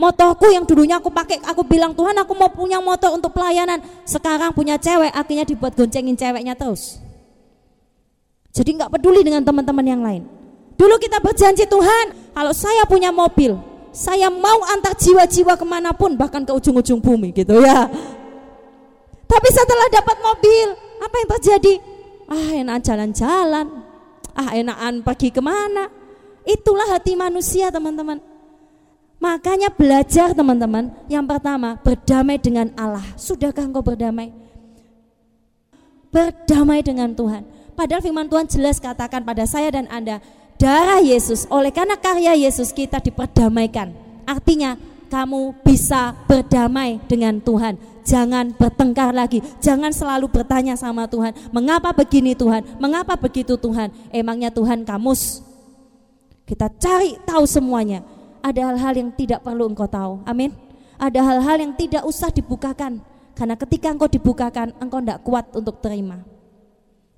Motorku 0.01 0.49
yang 0.49 0.65
dulunya 0.65 0.97
aku 0.97 1.13
pakai, 1.13 1.37
aku 1.45 1.61
bilang 1.61 1.93
Tuhan 1.93 2.17
aku 2.17 2.33
mau 2.33 2.49
punya 2.49 2.81
motor 2.81 3.13
untuk 3.13 3.37
pelayanan. 3.37 3.77
Sekarang 4.01 4.49
punya 4.49 4.81
cewek, 4.81 5.13
akhirnya 5.13 5.45
dibuat 5.45 5.77
goncengin 5.77 6.17
ceweknya 6.17 6.57
terus. 6.57 6.97
Jadi 8.49 8.81
nggak 8.81 8.89
peduli 8.89 9.21
dengan 9.21 9.45
teman-teman 9.45 9.85
yang 9.85 10.01
lain. 10.01 10.25
Dulu 10.81 10.97
kita 10.97 11.21
berjanji 11.21 11.69
Tuhan, 11.69 12.33
kalau 12.33 12.51
saya 12.57 12.89
punya 12.89 13.13
mobil, 13.13 13.53
saya 13.91 14.31
mau 14.31 14.63
antar 14.71 14.95
jiwa-jiwa 14.95 15.59
ke 15.59 15.65
mana 15.67 15.91
pun, 15.91 16.15
bahkan 16.15 16.43
ke 16.43 16.51
ujung-ujung 16.51 17.03
bumi 17.03 17.35
gitu 17.35 17.59
ya. 17.59 17.87
Tapi 19.27 19.47
setelah 19.51 19.87
dapat 19.91 20.17
mobil, 20.19 20.67
apa 20.99 21.15
yang 21.15 21.29
terjadi? 21.37 21.73
Ah 22.31 22.49
enak 22.55 22.77
jalan-jalan, 22.83 23.67
ah 24.35 24.49
enakan 24.55 25.03
pergi 25.03 25.29
ke 25.31 25.43
mana. 25.43 25.91
Itulah 26.47 26.97
hati 26.97 27.13
manusia 27.13 27.69
teman-teman. 27.69 28.19
Makanya 29.21 29.69
belajar 29.69 30.33
teman-teman. 30.33 30.89
Yang 31.05 31.25
pertama 31.29 31.77
berdamai 31.77 32.41
dengan 32.41 32.73
Allah. 32.73 33.05
Sudahkah 33.13 33.69
engkau 33.69 33.85
berdamai? 33.85 34.33
Berdamai 36.09 36.81
dengan 36.81 37.13
Tuhan. 37.13 37.45
Padahal 37.77 38.01
firman 38.01 38.27
Tuhan 38.27 38.49
jelas 38.49 38.81
katakan 38.81 39.21
pada 39.21 39.45
saya 39.45 39.69
dan 39.69 39.85
Anda, 39.87 40.19
darah 40.61 41.01
Yesus, 41.01 41.49
oleh 41.49 41.73
karena 41.73 41.97
karya 41.97 42.37
Yesus 42.37 42.69
kita 42.69 43.01
diperdamaikan. 43.01 43.89
Artinya 44.29 44.77
kamu 45.09 45.57
bisa 45.65 46.13
berdamai 46.29 47.01
dengan 47.09 47.41
Tuhan. 47.41 47.81
Jangan 48.05 48.53
bertengkar 48.53 49.13
lagi, 49.13 49.41
jangan 49.57 49.89
selalu 49.89 50.29
bertanya 50.29 50.73
sama 50.77 51.05
Tuhan, 51.05 51.33
mengapa 51.53 51.93
begini 51.93 52.33
Tuhan, 52.33 52.65
mengapa 52.81 53.13
begitu 53.17 53.57
Tuhan? 53.57 53.93
Emangnya 54.13 54.49
Tuhan 54.53 54.85
kamus? 54.85 55.41
Kita 56.45 56.69
cari 56.77 57.17
tahu 57.25 57.45
semuanya. 57.45 58.05
Ada 58.41 58.73
hal-hal 58.73 58.93
yang 58.97 59.09
tidak 59.13 59.45
perlu 59.45 59.69
engkau 59.69 59.85
tahu. 59.85 60.25
Amin. 60.25 60.49
Ada 60.97 61.21
hal-hal 61.21 61.57
yang 61.61 61.73
tidak 61.77 62.01
usah 62.05 62.33
dibukakan. 62.33 63.05
Karena 63.37 63.53
ketika 63.53 63.93
engkau 63.93 64.09
dibukakan, 64.09 64.73
engkau 64.81 64.97
tidak 64.97 65.21
kuat 65.21 65.45
untuk 65.53 65.77
terima. 65.77 66.25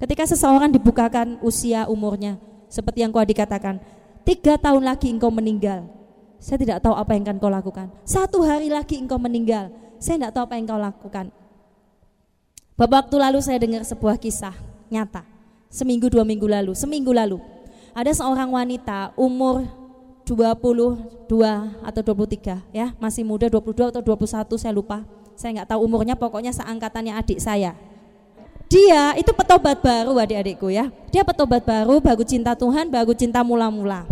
Ketika 0.03 0.27
seseorang 0.27 0.67
dibukakan 0.67 1.39
usia 1.39 1.87
umurnya, 1.87 2.35
seperti 2.73 3.05
yang 3.05 3.13
kau 3.13 3.21
dikatakan, 3.21 3.77
tiga 4.25 4.57
tahun 4.57 4.81
lagi 4.81 5.13
engkau 5.13 5.29
meninggal. 5.29 5.85
Saya 6.41 6.57
tidak 6.57 6.81
tahu 6.81 6.97
apa 6.97 7.13
yang 7.13 7.21
akan 7.29 7.37
kau 7.37 7.53
lakukan. 7.53 7.87
Satu 8.01 8.41
hari 8.41 8.73
lagi 8.73 8.97
engkau 8.97 9.21
meninggal. 9.21 9.69
Saya 10.01 10.17
tidak 10.17 10.33
tahu 10.33 10.43
apa 10.49 10.55
yang 10.57 10.65
kau 10.65 10.81
lakukan. 10.81 11.29
Beberapa 12.73 13.05
waktu 13.05 13.15
lalu 13.21 13.39
saya 13.45 13.61
dengar 13.61 13.85
sebuah 13.85 14.17
kisah 14.17 14.57
nyata. 14.89 15.21
Seminggu 15.69 16.09
dua 16.09 16.25
minggu 16.25 16.49
lalu, 16.49 16.73
seminggu 16.73 17.13
lalu. 17.13 17.37
Ada 17.93 18.17
seorang 18.17 18.49
wanita 18.49 19.13
umur 19.13 19.69
22 20.25 21.29
atau 21.85 22.01
23 22.01 22.57
ya, 22.73 22.97
masih 22.97 23.21
muda 23.21 23.45
22 23.53 23.93
atau 23.93 24.01
21 24.01 24.57
saya 24.57 24.73
lupa. 24.73 25.05
Saya 25.37 25.61
nggak 25.61 25.77
tahu 25.77 25.85
umurnya, 25.85 26.17
pokoknya 26.17 26.49
seangkatannya 26.49 27.13
adik 27.13 27.37
saya. 27.37 27.77
Dia 28.73 29.13
itu 29.21 29.29
petobat 29.37 29.85
baru 29.85 30.17
adik-adikku 30.17 30.73
ya. 30.73 30.89
Dia 31.13 31.21
petobat 31.21 31.61
baru, 31.61 32.01
baru 32.01 32.25
cinta 32.25 32.57
Tuhan, 32.57 32.89
baru 32.89 33.13
cinta 33.13 33.45
mula-mula. 33.45 34.09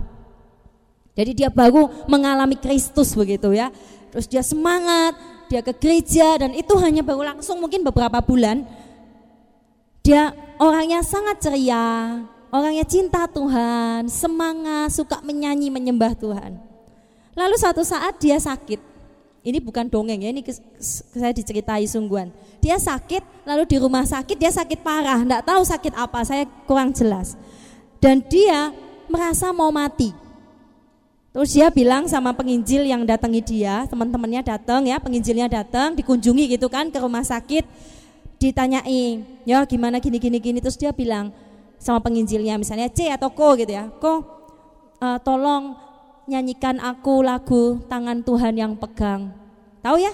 Jadi 1.18 1.34
dia 1.34 1.50
baru 1.50 1.90
mengalami 2.06 2.54
Kristus 2.54 3.18
begitu 3.18 3.58
ya. 3.58 3.74
Terus 4.14 4.30
dia 4.30 4.46
semangat, 4.46 5.18
dia 5.50 5.66
ke 5.66 5.74
gereja 5.74 6.46
dan 6.46 6.54
itu 6.54 6.78
hanya 6.78 7.02
baru 7.02 7.34
langsung 7.34 7.58
mungkin 7.58 7.82
beberapa 7.82 8.22
bulan. 8.22 8.62
Dia 10.06 10.30
orangnya 10.62 11.02
sangat 11.02 11.42
ceria, 11.42 12.22
orangnya 12.54 12.86
cinta 12.86 13.26
Tuhan, 13.26 14.14
semangat, 14.14 14.94
suka 14.94 15.26
menyanyi 15.26 15.74
menyembah 15.74 16.14
Tuhan. 16.14 16.62
Lalu 17.34 17.56
suatu 17.58 17.82
saat 17.82 18.22
dia 18.22 18.38
sakit. 18.38 18.91
Ini 19.42 19.58
bukan 19.58 19.90
dongeng 19.90 20.22
ya, 20.22 20.30
ini 20.30 20.46
saya 20.78 21.34
diceritai 21.34 21.90
sungguhan. 21.90 22.30
Dia 22.62 22.78
sakit, 22.78 23.42
lalu 23.42 23.66
di 23.66 23.78
rumah 23.82 24.06
sakit 24.06 24.38
dia 24.38 24.54
sakit 24.54 24.86
parah, 24.86 25.18
enggak 25.18 25.42
tahu 25.42 25.66
sakit 25.66 25.98
apa, 25.98 26.22
saya 26.22 26.46
kurang 26.70 26.94
jelas. 26.94 27.34
Dan 27.98 28.22
dia 28.22 28.70
merasa 29.10 29.50
mau 29.50 29.74
mati. 29.74 30.14
Terus 31.34 31.58
dia 31.58 31.74
bilang 31.74 32.06
sama 32.06 32.38
penginjil 32.38 32.86
yang 32.86 33.02
datangi 33.02 33.42
dia, 33.42 33.90
teman-temannya 33.90 34.46
datang 34.46 34.86
ya, 34.86 35.02
penginjilnya 35.02 35.50
datang, 35.50 35.98
dikunjungi 35.98 36.60
gitu 36.60 36.70
kan 36.70 36.94
ke 36.94 37.02
rumah 37.02 37.26
sakit, 37.26 37.66
ditanyai, 38.38 39.26
ya 39.48 39.66
gimana 39.66 39.98
gini 39.98 40.22
gini 40.22 40.38
gini, 40.38 40.60
terus 40.62 40.78
dia 40.78 40.94
bilang 40.94 41.34
sama 41.82 41.98
penginjilnya, 41.98 42.62
misalnya 42.62 42.94
C 42.94 43.10
atau 43.10 43.34
Ko 43.34 43.58
gitu 43.58 43.74
ya, 43.74 43.90
Ko, 43.98 44.22
uh, 45.02 45.18
tolong 45.24 45.74
nyanyikan 46.30 46.78
aku 46.82 47.22
lagu 47.26 47.82
tangan 47.88 48.22
Tuhan 48.22 48.54
yang 48.58 48.74
pegang, 48.78 49.34
tahu 49.82 50.02
ya? 50.02 50.14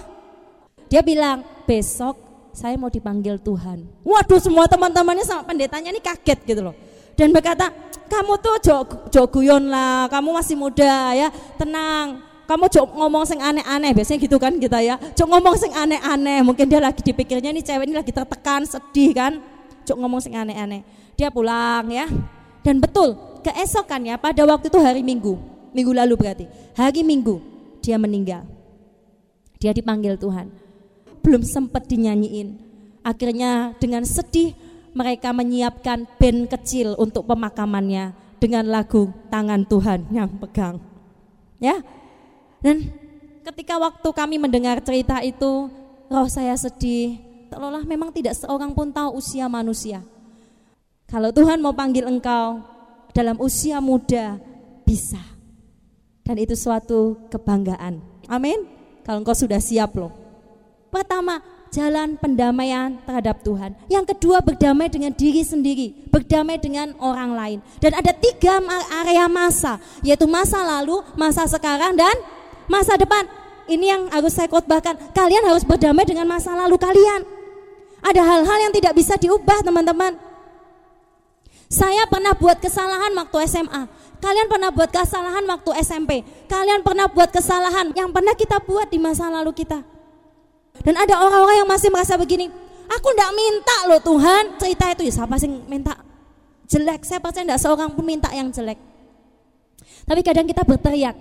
Dia 0.88 1.04
bilang 1.04 1.44
besok 1.68 2.16
saya 2.52 2.74
mau 2.80 2.88
dipanggil 2.88 3.36
Tuhan. 3.38 3.84
Waduh 4.02 4.40
semua 4.40 4.64
teman-temannya 4.64 5.24
sama 5.24 5.44
pendetanya 5.44 5.92
ini 5.92 6.00
kaget 6.00 6.40
gitu 6.48 6.64
loh 6.64 6.76
dan 7.18 7.34
berkata, 7.34 7.74
kamu 8.06 8.38
tuh 8.38 8.56
jok 9.10 9.26
guyon 9.34 9.66
lah, 9.66 10.06
kamu 10.06 10.38
masih 10.38 10.54
muda 10.54 11.18
ya, 11.18 11.34
tenang. 11.58 12.22
Kamu 12.46 12.70
jok 12.70 12.94
ngomong 12.94 13.26
sing 13.26 13.42
aneh-aneh, 13.42 13.90
biasanya 13.90 14.22
gitu 14.22 14.38
kan 14.38 14.54
kita 14.54 14.78
ya. 14.78 14.94
Jok 15.18 15.26
ngomong 15.26 15.58
sing 15.58 15.74
aneh-aneh, 15.74 16.46
mungkin 16.46 16.70
dia 16.70 16.78
lagi 16.78 17.02
dipikirnya 17.02 17.50
ini 17.50 17.60
cewek 17.60 17.90
ini 17.90 17.98
lagi 17.98 18.14
tertekan, 18.14 18.62
sedih 18.64 19.10
kan. 19.18 19.42
Jok 19.82 19.98
ngomong 19.98 20.22
sing 20.22 20.38
aneh-aneh. 20.38 20.86
Dia 21.18 21.34
pulang 21.34 21.90
ya. 21.90 22.06
Dan 22.62 22.78
betul, 22.78 23.18
keesokan 23.42 24.06
ya 24.06 24.14
pada 24.14 24.46
waktu 24.46 24.70
itu 24.70 24.78
hari 24.78 25.02
Minggu, 25.02 25.34
minggu 25.72 25.92
lalu 25.92 26.14
berarti. 26.16 26.46
Hari 26.76 27.02
Minggu 27.04 27.40
dia 27.80 27.96
meninggal. 27.96 28.44
Dia 29.58 29.74
dipanggil 29.74 30.14
Tuhan. 30.20 30.50
Belum 31.24 31.42
sempat 31.42 31.86
dinyanyiin. 31.90 32.56
Akhirnya 33.02 33.74
dengan 33.80 34.06
sedih 34.06 34.54
mereka 34.94 35.34
menyiapkan 35.34 36.06
band 36.18 36.50
kecil 36.50 36.94
untuk 36.98 37.26
pemakamannya 37.26 38.14
dengan 38.38 38.64
lagu 38.66 39.10
Tangan 39.28 39.66
Tuhan 39.66 40.06
yang 40.14 40.30
pegang. 40.38 40.78
Ya. 41.58 41.82
Dan 42.62 42.90
ketika 43.46 43.78
waktu 43.78 44.08
kami 44.10 44.36
mendengar 44.38 44.82
cerita 44.82 45.22
itu, 45.22 45.70
roh 46.10 46.28
saya 46.30 46.54
sedih. 46.58 47.18
Seolah 47.48 47.82
memang 47.86 48.12
tidak 48.12 48.36
seorang 48.36 48.74
pun 48.76 48.92
tahu 48.92 49.18
usia 49.18 49.48
manusia. 49.48 50.04
Kalau 51.08 51.32
Tuhan 51.32 51.64
mau 51.64 51.72
panggil 51.72 52.04
engkau 52.04 52.60
dalam 53.16 53.40
usia 53.40 53.80
muda, 53.80 54.36
bisa. 54.84 55.37
Dan 56.28 56.36
itu 56.36 56.52
suatu 56.52 57.16
kebanggaan. 57.32 58.04
Amin. 58.28 58.68
Kalau 59.00 59.24
engkau 59.24 59.32
sudah 59.32 59.56
siap 59.56 59.96
loh. 59.96 60.12
Pertama, 60.92 61.40
jalan 61.72 62.20
pendamaian 62.20 63.00
terhadap 63.08 63.40
Tuhan. 63.40 63.72
Yang 63.88 64.12
kedua 64.12 64.44
berdamai 64.44 64.92
dengan 64.92 65.16
diri 65.16 65.40
sendiri, 65.40 65.96
berdamai 66.12 66.60
dengan 66.60 66.92
orang 67.00 67.32
lain. 67.32 67.58
Dan 67.80 67.96
ada 67.96 68.12
tiga 68.12 68.60
area 68.92 69.24
masa, 69.24 69.80
yaitu 70.04 70.28
masa 70.28 70.60
lalu, 70.60 71.00
masa 71.16 71.48
sekarang, 71.48 71.96
dan 71.96 72.12
masa 72.68 73.00
depan. 73.00 73.24
Ini 73.64 73.84
yang 73.84 74.02
harus 74.12 74.36
saya 74.36 74.52
khotbahkan. 74.52 75.16
Kalian 75.16 75.44
harus 75.48 75.64
berdamai 75.64 76.04
dengan 76.04 76.28
masa 76.28 76.52
lalu 76.52 76.76
kalian. 76.76 77.24
Ada 78.04 78.20
hal-hal 78.20 78.58
yang 78.68 78.72
tidak 78.76 78.92
bisa 78.96 79.16
diubah 79.16 79.64
teman-teman. 79.64 80.16
Saya 81.68 82.08
pernah 82.08 82.32
buat 82.32 82.56
kesalahan 82.64 83.12
waktu 83.12 83.44
SMA. 83.44 83.82
Kalian 84.18 84.46
pernah 84.50 84.70
buat 84.74 84.90
kesalahan 84.90 85.44
waktu 85.46 85.70
SMP. 85.82 86.26
Kalian 86.50 86.82
pernah 86.82 87.06
buat 87.06 87.30
kesalahan 87.30 87.94
yang 87.94 88.10
pernah 88.10 88.34
kita 88.34 88.58
buat 88.62 88.90
di 88.90 88.98
masa 88.98 89.30
lalu 89.30 89.54
kita. 89.54 89.78
Dan 90.82 90.94
ada 90.94 91.14
orang-orang 91.22 91.62
yang 91.62 91.68
masih 91.70 91.90
merasa 91.90 92.14
begini, 92.18 92.50
aku 92.86 93.08
tidak 93.14 93.32
minta 93.34 93.76
loh 93.90 94.00
Tuhan 94.02 94.42
cerita 94.58 94.84
itu 94.94 95.02
ya 95.10 95.12
siapa 95.22 95.34
sih 95.38 95.50
minta 95.50 95.94
jelek. 96.70 97.02
Saya 97.06 97.18
percaya 97.22 97.46
tidak 97.46 97.60
seorang 97.62 97.90
pun 97.94 98.04
minta 98.06 98.30
yang 98.30 98.50
jelek. 98.50 98.78
Tapi 100.08 100.20
kadang 100.24 100.46
kita 100.46 100.62
berteriak, 100.64 101.16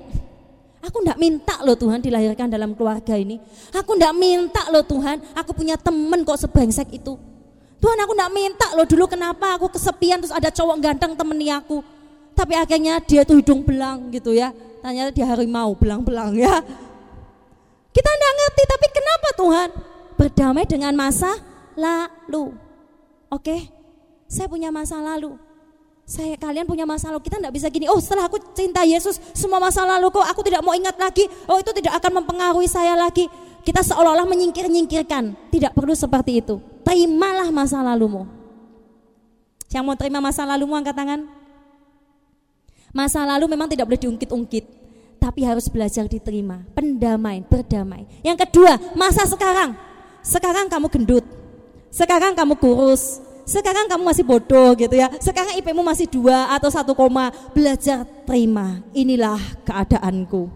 aku 0.80 0.98
tidak 1.04 1.18
minta 1.20 1.56
loh 1.66 1.76
Tuhan 1.76 2.00
dilahirkan 2.00 2.48
dalam 2.48 2.74
keluarga 2.78 3.18
ini. 3.18 3.42
Aku 3.74 3.98
tidak 3.98 4.14
minta 4.16 4.64
loh 4.70 4.86
Tuhan, 4.86 5.20
aku 5.36 5.52
punya 5.54 5.76
temen 5.76 6.24
kok 6.24 6.40
sebengsek 6.40 6.90
itu. 6.94 7.18
Tuhan 7.78 7.98
aku 8.02 8.14
tidak 8.18 8.32
minta 8.34 8.68
loh 8.74 8.88
dulu 8.90 9.06
kenapa 9.06 9.54
aku 9.54 9.70
kesepian 9.70 10.18
terus 10.18 10.34
ada 10.34 10.50
cowok 10.50 10.82
ganteng 10.82 11.14
temeni 11.14 11.54
aku. 11.54 11.82
Tapi 12.38 12.54
akhirnya 12.54 13.02
dia 13.02 13.26
tuh 13.26 13.41
hidung 13.41 13.65
belang 13.65 14.13
gitu 14.13 14.30
ya. 14.30 14.54
Tanya 14.86 15.10
dia 15.10 15.26
harimau 15.26 15.73
belang-belang 15.73 16.38
ya. 16.38 16.62
Kita 17.89 18.10
tidak 18.13 18.34
ngerti, 18.38 18.63
tapi 18.69 18.88
kenapa 18.93 19.28
Tuhan? 19.34 19.69
Berdamai 20.13 20.65
dengan 20.69 20.93
masa 20.93 21.34
lalu. 21.73 22.54
Oke, 23.34 23.73
saya 24.30 24.45
punya 24.45 24.69
masa 24.69 25.02
lalu. 25.02 25.34
Saya 26.08 26.38
kalian 26.39 26.69
punya 26.69 26.86
masa 26.86 27.10
lalu. 27.10 27.26
Kita 27.26 27.41
tidak 27.41 27.58
bisa 27.58 27.67
gini. 27.73 27.89
Oh, 27.89 27.97
setelah 27.97 28.30
aku 28.30 28.39
cinta 28.54 28.86
Yesus, 28.86 29.17
semua 29.34 29.58
masa 29.58 29.84
lalu 29.84 30.13
kok 30.13 30.23
aku 30.23 30.45
tidak 30.45 30.62
mau 30.62 30.78
ingat 30.78 30.95
lagi. 30.95 31.26
Oh, 31.50 31.58
itu 31.58 31.73
tidak 31.73 32.00
akan 32.00 32.23
mempengaruhi 32.23 32.69
saya 32.69 32.93
lagi. 32.95 33.28
Kita 33.65 33.84
seolah-olah 33.84 34.30
menyingkir-nyingkirkan. 34.30 35.52
Tidak 35.52 35.76
perlu 35.76 35.91
seperti 35.91 36.39
itu. 36.39 36.62
Terimalah 36.86 37.52
masa 37.52 37.84
lalumu. 37.84 38.23
Yang 39.67 39.84
mau 39.84 39.95
terima 40.00 40.23
masa 40.23 40.47
lalumu 40.47 40.78
angkat 40.80 40.95
tangan. 40.95 41.37
Masa 42.98 43.22
lalu 43.30 43.46
memang 43.46 43.70
tidak 43.70 43.86
boleh 43.86 44.02
diungkit-ungkit 44.02 44.66
tapi 45.22 45.46
harus 45.46 45.70
belajar 45.70 46.10
diterima, 46.10 46.66
pendamai, 46.74 47.46
berdamai. 47.46 48.10
Yang 48.26 48.50
kedua, 48.50 48.74
masa 48.98 49.22
sekarang. 49.30 49.78
Sekarang 50.26 50.66
kamu 50.66 50.90
gendut. 50.90 51.26
Sekarang 51.94 52.34
kamu 52.34 52.58
kurus. 52.58 53.22
Sekarang 53.46 53.86
kamu 53.86 54.02
masih 54.02 54.26
bodoh 54.26 54.74
gitu 54.74 54.98
ya. 54.98 55.14
Sekarang 55.22 55.54
IPmu 55.62 55.86
masih 55.86 56.10
dua 56.10 56.50
atau 56.58 56.74
satu 56.74 56.98
koma. 56.98 57.30
Belajar 57.54 58.02
terima. 58.26 58.82
Inilah 58.98 59.38
keadaanku. 59.62 60.50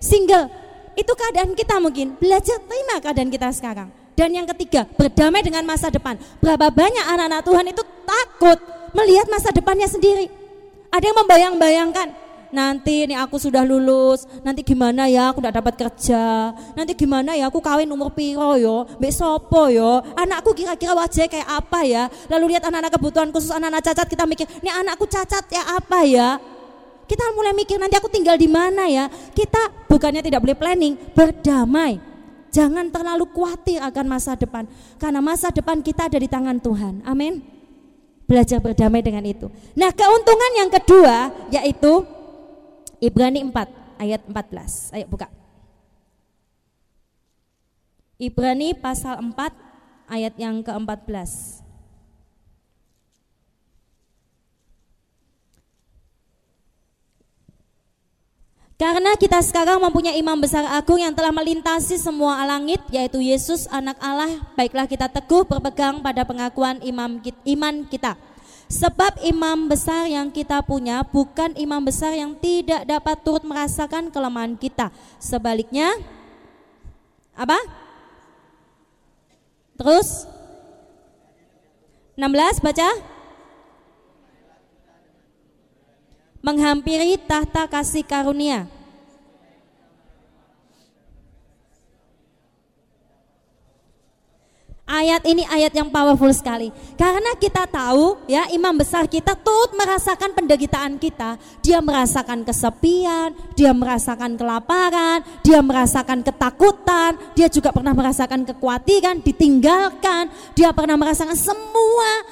Single, 0.00 0.48
itu 0.96 1.12
keadaan 1.12 1.52
kita 1.52 1.76
mungkin. 1.84 2.16
Belajar 2.16 2.64
terima 2.64 2.96
keadaan 2.96 3.28
kita 3.28 3.52
sekarang. 3.52 3.92
Dan 4.16 4.32
yang 4.32 4.48
ketiga, 4.56 4.88
berdamai 4.96 5.44
dengan 5.44 5.68
masa 5.68 5.92
depan. 5.92 6.16
Berapa 6.40 6.72
banyak 6.72 7.04
anak-anak 7.12 7.42
Tuhan 7.44 7.66
itu 7.70 7.82
takut 8.08 8.58
melihat 8.96 9.28
masa 9.28 9.52
depannya 9.52 9.86
sendiri. 9.86 10.37
Ada 10.88 11.04
yang 11.04 11.18
membayang-bayangkan, 11.20 12.08
nanti 12.48 13.04
ini 13.04 13.12
aku 13.12 13.36
sudah 13.36 13.60
lulus, 13.60 14.24
nanti 14.40 14.64
gimana 14.64 15.04
ya 15.04 15.28
aku 15.28 15.44
tidak 15.44 15.60
dapat 15.60 15.74
kerja, 15.76 16.56
nanti 16.72 16.96
gimana 16.96 17.36
ya 17.36 17.52
aku 17.52 17.60
kawin 17.60 17.92
umur 17.92 18.08
piro 18.16 18.56
yo, 18.56 18.88
mbek 18.96 19.12
sopo 19.12 19.68
yo, 19.68 20.00
anakku 20.16 20.56
kira-kira 20.56 20.96
wajah 20.96 21.28
kayak 21.28 21.44
apa 21.44 21.84
ya, 21.84 22.08
lalu 22.32 22.56
lihat 22.56 22.64
anak-anak 22.64 22.92
kebutuhan 22.96 23.28
khusus 23.28 23.52
anak-anak 23.52 23.84
cacat 23.84 24.08
kita 24.08 24.24
mikir, 24.24 24.48
ini 24.64 24.70
anakku 24.72 25.04
cacat 25.04 25.44
ya 25.52 25.76
apa 25.76 25.98
ya, 26.08 26.40
kita 27.04 27.24
mulai 27.36 27.52
mikir 27.52 27.76
nanti 27.76 28.00
aku 28.00 28.08
tinggal 28.08 28.40
di 28.40 28.48
mana 28.48 28.88
ya, 28.88 29.12
kita 29.36 29.88
bukannya 29.92 30.24
tidak 30.24 30.40
boleh 30.40 30.56
planning, 30.56 30.96
berdamai, 31.12 32.00
jangan 32.48 32.88
terlalu 32.88 33.28
khawatir 33.28 33.76
akan 33.84 34.08
masa 34.08 34.40
depan, 34.40 34.64
karena 34.96 35.20
masa 35.20 35.52
depan 35.52 35.84
kita 35.84 36.08
ada 36.08 36.16
di 36.16 36.32
tangan 36.32 36.56
Tuhan, 36.64 37.04
amin. 37.04 37.57
Belajar 38.28 38.60
berdamai 38.60 39.00
dengan 39.00 39.24
itu. 39.24 39.48
Nah, 39.72 39.88
keuntungan 39.88 40.52
yang 40.60 40.70
kedua 40.70 41.32
yaitu 41.48 42.04
Ibrani 43.00 43.40
4 43.40 43.56
ayat 43.98 44.20
14. 44.28 44.92
Ayo 44.92 45.08
buka. 45.08 45.32
Ibrani 48.20 48.76
pasal 48.76 49.16
4 49.22 49.32
ayat 50.10 50.34
yang 50.36 50.60
ke-14. 50.60 51.57
Karena 58.78 59.18
kita 59.18 59.42
sekarang 59.42 59.82
mempunyai 59.82 60.22
imam 60.22 60.38
besar 60.38 60.62
agung 60.70 61.02
yang 61.02 61.10
telah 61.10 61.34
melintasi 61.34 61.98
semua 61.98 62.38
langit 62.46 62.78
yaitu 62.94 63.18
Yesus 63.18 63.66
anak 63.74 63.98
Allah, 63.98 64.38
baiklah 64.54 64.86
kita 64.86 65.10
teguh 65.10 65.42
berpegang 65.42 65.98
pada 65.98 66.22
pengakuan 66.22 66.78
imam 66.86 67.18
iman 67.42 67.74
kita. 67.90 68.14
Sebab 68.70 69.18
imam 69.26 69.66
besar 69.66 70.06
yang 70.06 70.30
kita 70.30 70.62
punya 70.62 71.02
bukan 71.02 71.58
imam 71.58 71.82
besar 71.82 72.14
yang 72.14 72.38
tidak 72.38 72.86
dapat 72.86 73.18
turut 73.26 73.42
merasakan 73.42 74.14
kelemahan 74.14 74.54
kita. 74.54 74.94
Sebaliknya, 75.18 75.98
apa? 77.34 77.58
Terus 79.74 80.22
16 82.14 82.62
baca. 82.62 83.17
Menghampiri 86.38 87.18
tahta 87.18 87.66
kasih 87.66 88.06
karunia 88.06 88.70
Ayat 94.88 95.20
ini 95.28 95.44
ayat 95.44 95.76
yang 95.76 95.92
powerful 95.92 96.32
sekali. 96.32 96.72
Karena 96.96 97.36
kita 97.36 97.68
tahu 97.68 98.24
ya 98.24 98.48
imam 98.48 98.72
besar 98.72 99.04
kita 99.04 99.36
turut 99.36 99.76
merasakan 99.76 100.32
penderitaan 100.32 100.96
kita. 100.96 101.36
Dia 101.60 101.84
merasakan 101.84 102.40
kesepian, 102.40 103.36
dia 103.52 103.76
merasakan 103.76 104.40
kelaparan, 104.40 105.20
dia 105.44 105.60
merasakan 105.60 106.24
ketakutan, 106.24 107.20
dia 107.36 107.52
juga 107.52 107.68
pernah 107.68 107.92
merasakan 107.92 108.48
kekhawatiran, 108.48 109.20
ditinggalkan, 109.20 110.32
dia 110.56 110.72
pernah 110.72 110.96
merasakan 110.96 111.36
semua 111.36 112.24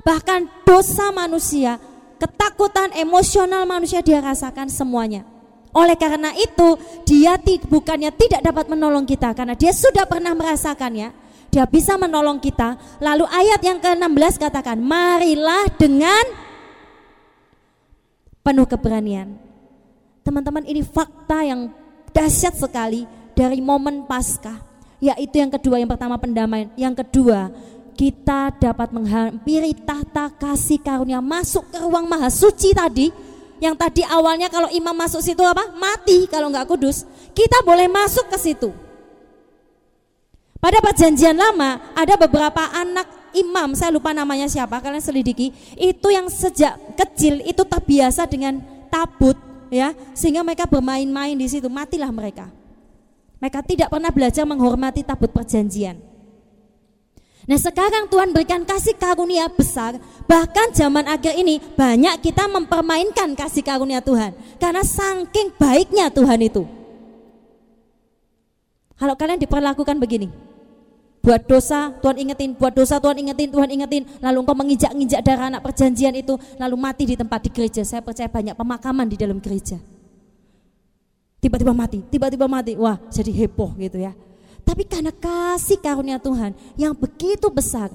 bahkan 0.00 0.48
dosa 0.64 1.12
manusia, 1.12 1.76
ketakutan 2.18 2.92
emosional 2.98 3.64
manusia 3.64 4.02
dia 4.04 4.18
rasakan 4.18 4.68
semuanya. 4.68 5.24
Oleh 5.72 5.94
karena 5.94 6.34
itu, 6.34 6.68
dia 7.06 7.38
bukannya 7.70 8.10
tidak 8.12 8.40
dapat 8.42 8.66
menolong 8.66 9.06
kita 9.06 9.30
karena 9.36 9.54
dia 9.54 9.70
sudah 9.70 10.04
pernah 10.08 10.34
merasakannya 10.34 11.28
dia 11.48 11.64
bisa 11.64 11.96
menolong 11.96 12.36
kita. 12.38 12.76
Lalu 13.00 13.24
ayat 13.24 13.60
yang 13.64 13.80
ke-16 13.80 14.36
katakan, 14.36 14.76
marilah 14.80 15.64
dengan 15.80 16.24
penuh 18.44 18.68
keberanian. 18.68 19.36
Teman-teman 20.24 20.64
ini 20.68 20.84
fakta 20.84 21.40
yang 21.44 21.72
dahsyat 22.12 22.52
sekali 22.56 23.08
dari 23.32 23.64
momen 23.64 24.04
Paskah. 24.04 24.68
Yaitu 24.98 25.38
yang 25.40 25.48
kedua, 25.48 25.78
yang 25.78 25.88
pertama 25.88 26.18
pendamaian, 26.18 26.68
yang 26.74 26.92
kedua 26.92 27.54
kita 27.98 28.54
dapat 28.54 28.94
menghampiri 28.94 29.74
tahta 29.74 30.30
kasih 30.38 30.78
karunia 30.78 31.18
masuk 31.18 31.66
ke 31.66 31.82
ruang 31.82 32.06
maha 32.06 32.30
suci 32.30 32.70
tadi 32.70 33.10
yang 33.58 33.74
tadi 33.74 34.06
awalnya 34.06 34.46
kalau 34.46 34.70
imam 34.70 34.94
masuk 34.94 35.18
situ 35.18 35.42
apa 35.42 35.74
mati 35.74 36.30
kalau 36.30 36.46
nggak 36.46 36.70
kudus 36.70 37.02
kita 37.34 37.58
boleh 37.66 37.90
masuk 37.90 38.30
ke 38.30 38.38
situ 38.38 38.70
pada 40.62 40.78
perjanjian 40.78 41.34
lama 41.34 41.82
ada 41.98 42.14
beberapa 42.14 42.70
anak 42.70 43.18
imam, 43.30 43.78
saya 43.78 43.94
lupa 43.94 44.10
namanya 44.10 44.50
siapa, 44.50 44.82
kalian 44.82 44.98
selidiki. 44.98 45.54
Itu 45.78 46.10
yang 46.10 46.26
sejak 46.26 46.98
kecil 46.98 47.44
itu 47.46 47.62
terbiasa 47.62 48.26
dengan 48.26 48.58
tabut 48.90 49.38
ya, 49.70 49.94
sehingga 50.18 50.42
mereka 50.42 50.66
bermain-main 50.66 51.38
di 51.38 51.46
situ, 51.46 51.70
matilah 51.70 52.10
mereka. 52.10 52.50
Mereka 53.38 53.62
tidak 53.70 53.88
pernah 53.94 54.10
belajar 54.10 54.42
menghormati 54.42 55.06
tabut 55.06 55.30
perjanjian. 55.30 56.07
Nah 57.48 57.56
sekarang 57.56 58.12
Tuhan 58.12 58.36
berikan 58.36 58.60
kasih 58.60 58.92
karunia 59.00 59.48
besar 59.48 59.96
Bahkan 60.28 60.76
zaman 60.76 61.08
akhir 61.08 61.32
ini 61.32 61.56
banyak 61.56 62.20
kita 62.20 62.44
mempermainkan 62.44 63.32
kasih 63.32 63.64
karunia 63.64 64.04
Tuhan 64.04 64.36
Karena 64.60 64.84
saking 64.84 65.56
baiknya 65.56 66.12
Tuhan 66.12 66.44
itu 66.44 66.68
Kalau 69.00 69.16
kalian 69.16 69.40
diperlakukan 69.40 69.96
begini 69.96 70.28
buat 71.18 71.44
dosa 71.44 71.92
Tuhan 72.00 72.16
ingetin, 72.24 72.56
buat 72.56 72.72
dosa 72.72 72.96
Tuhan 72.96 73.20
ingetin, 73.20 73.52
Tuhan 73.52 73.68
ingetin, 73.68 74.08
lalu 74.22 74.48
engkau 74.48 74.56
menginjak-injak 74.56 75.20
darah 75.20 75.52
anak 75.52 75.60
perjanjian 75.60 76.16
itu, 76.16 76.40
lalu 76.56 76.76
mati 76.80 77.04
di 77.04 77.20
tempat 77.20 77.44
di 77.44 77.50
gereja. 77.52 77.84
Saya 77.84 78.00
percaya 78.00 78.32
banyak 78.32 78.56
pemakaman 78.56 79.04
di 79.04 79.20
dalam 79.20 79.36
gereja. 79.36 79.76
Tiba-tiba 81.36 81.76
mati, 81.76 82.00
tiba-tiba 82.08 82.48
mati, 82.48 82.80
wah 82.80 82.96
jadi 83.12 83.28
heboh 83.44 83.76
gitu 83.76 84.00
ya. 84.00 84.16
Tapi 84.68 84.84
karena 84.84 85.08
kasih 85.08 85.80
karunia 85.80 86.20
Tuhan 86.20 86.52
yang 86.76 86.92
begitu 86.92 87.48
besar, 87.48 87.88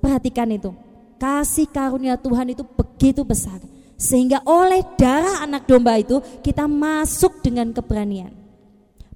perhatikan 0.00 0.48
itu, 0.48 0.72
kasih 1.20 1.68
karunia 1.68 2.16
Tuhan 2.16 2.56
itu 2.56 2.64
begitu 2.64 3.20
besar, 3.20 3.60
sehingga 4.00 4.40
oleh 4.48 4.80
darah 4.96 5.44
anak 5.44 5.68
domba 5.68 6.00
itu 6.00 6.24
kita 6.40 6.64
masuk 6.64 7.44
dengan 7.44 7.68
keberanian. 7.76 8.32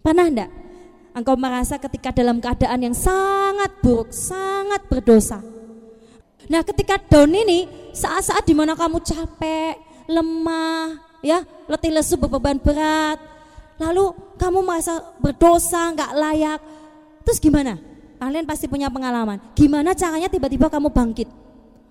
Pernah 0.04 0.28
enggak 0.28 0.50
engkau 1.16 1.34
merasa 1.34 1.80
ketika 1.80 2.14
dalam 2.14 2.38
keadaan 2.38 2.92
yang 2.92 2.94
sangat 2.94 3.72
buruk, 3.82 4.14
sangat 4.14 4.84
berdosa. 4.86 5.42
Nah, 6.46 6.62
ketika 6.62 6.96
down 7.00 7.34
ini 7.34 7.66
saat-saat 7.92 8.46
di 8.46 8.54
mana 8.54 8.78
kamu 8.78 9.02
capek, 9.02 9.74
lemah, 10.06 10.96
ya, 11.20 11.42
letih 11.66 11.92
lesu 11.92 12.14
beban 12.16 12.56
berat, 12.62 13.18
lalu 13.82 14.14
kamu 14.38 14.62
merasa 14.62 15.02
berdosa, 15.18 15.92
nggak 15.92 16.12
layak, 16.14 16.60
terus 17.24 17.38
gimana? 17.38 17.78
Kalian 18.18 18.44
pasti 18.44 18.66
punya 18.66 18.90
pengalaman. 18.90 19.38
Gimana 19.54 19.94
caranya 19.94 20.26
tiba-tiba 20.26 20.66
kamu 20.66 20.90
bangkit? 20.90 21.30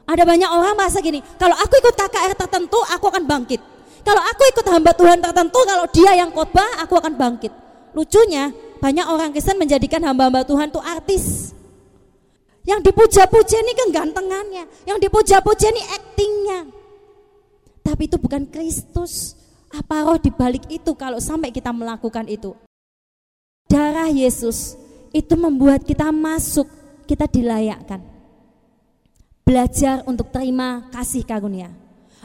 Ada 0.07 0.23
banyak 0.23 0.47
orang 0.47 0.75
merasa 0.75 1.03
gini, 1.03 1.19
kalau 1.35 1.55
aku 1.55 1.73
ikut 1.83 1.95
KKR 1.95 2.33
tertentu, 2.35 2.79
aku 2.95 3.11
akan 3.11 3.27
bangkit. 3.27 3.59
Kalau 4.07 4.23
aku 4.23 4.43
ikut 4.55 4.65
hamba 4.71 4.95
Tuhan 4.95 5.19
tertentu, 5.19 5.59
kalau 5.67 5.83
dia 5.91 6.15
yang 6.15 6.31
khotbah, 6.31 6.79
aku 6.79 6.95
akan 6.95 7.19
bangkit. 7.19 7.51
Lucunya, 7.91 8.55
banyak 8.79 9.03
orang 9.03 9.35
Kristen 9.35 9.59
menjadikan 9.59 9.99
hamba-hamba 10.07 10.47
Tuhan 10.47 10.71
itu 10.71 10.79
artis. 10.79 11.51
Yang 12.63 12.91
dipuja-puja 12.91 13.57
ini 13.59 13.73
kegantengannya, 13.75 14.63
yang 14.87 14.95
dipuja-puja 14.99 15.75
ini 15.75 15.81
aktingnya. 15.91 16.59
Tapi 17.83 18.07
itu 18.07 18.15
bukan 18.15 18.47
Kristus. 18.47 19.35
Apa 19.67 20.07
roh 20.07 20.19
dibalik 20.19 20.63
itu 20.71 20.95
kalau 20.95 21.19
sampai 21.19 21.51
kita 21.51 21.75
melakukan 21.75 22.23
itu? 22.31 22.55
Darah 23.67 24.07
Yesus 24.07 24.79
itu 25.13 25.33
membuat 25.35 25.83
kita 25.83 26.11
masuk, 26.11 26.67
kita 27.07 27.27
dilayakkan. 27.27 28.03
Belajar 29.47 30.03
untuk 30.03 30.27
terima 30.31 30.87
kasih 30.91 31.23
karunia. 31.23 31.71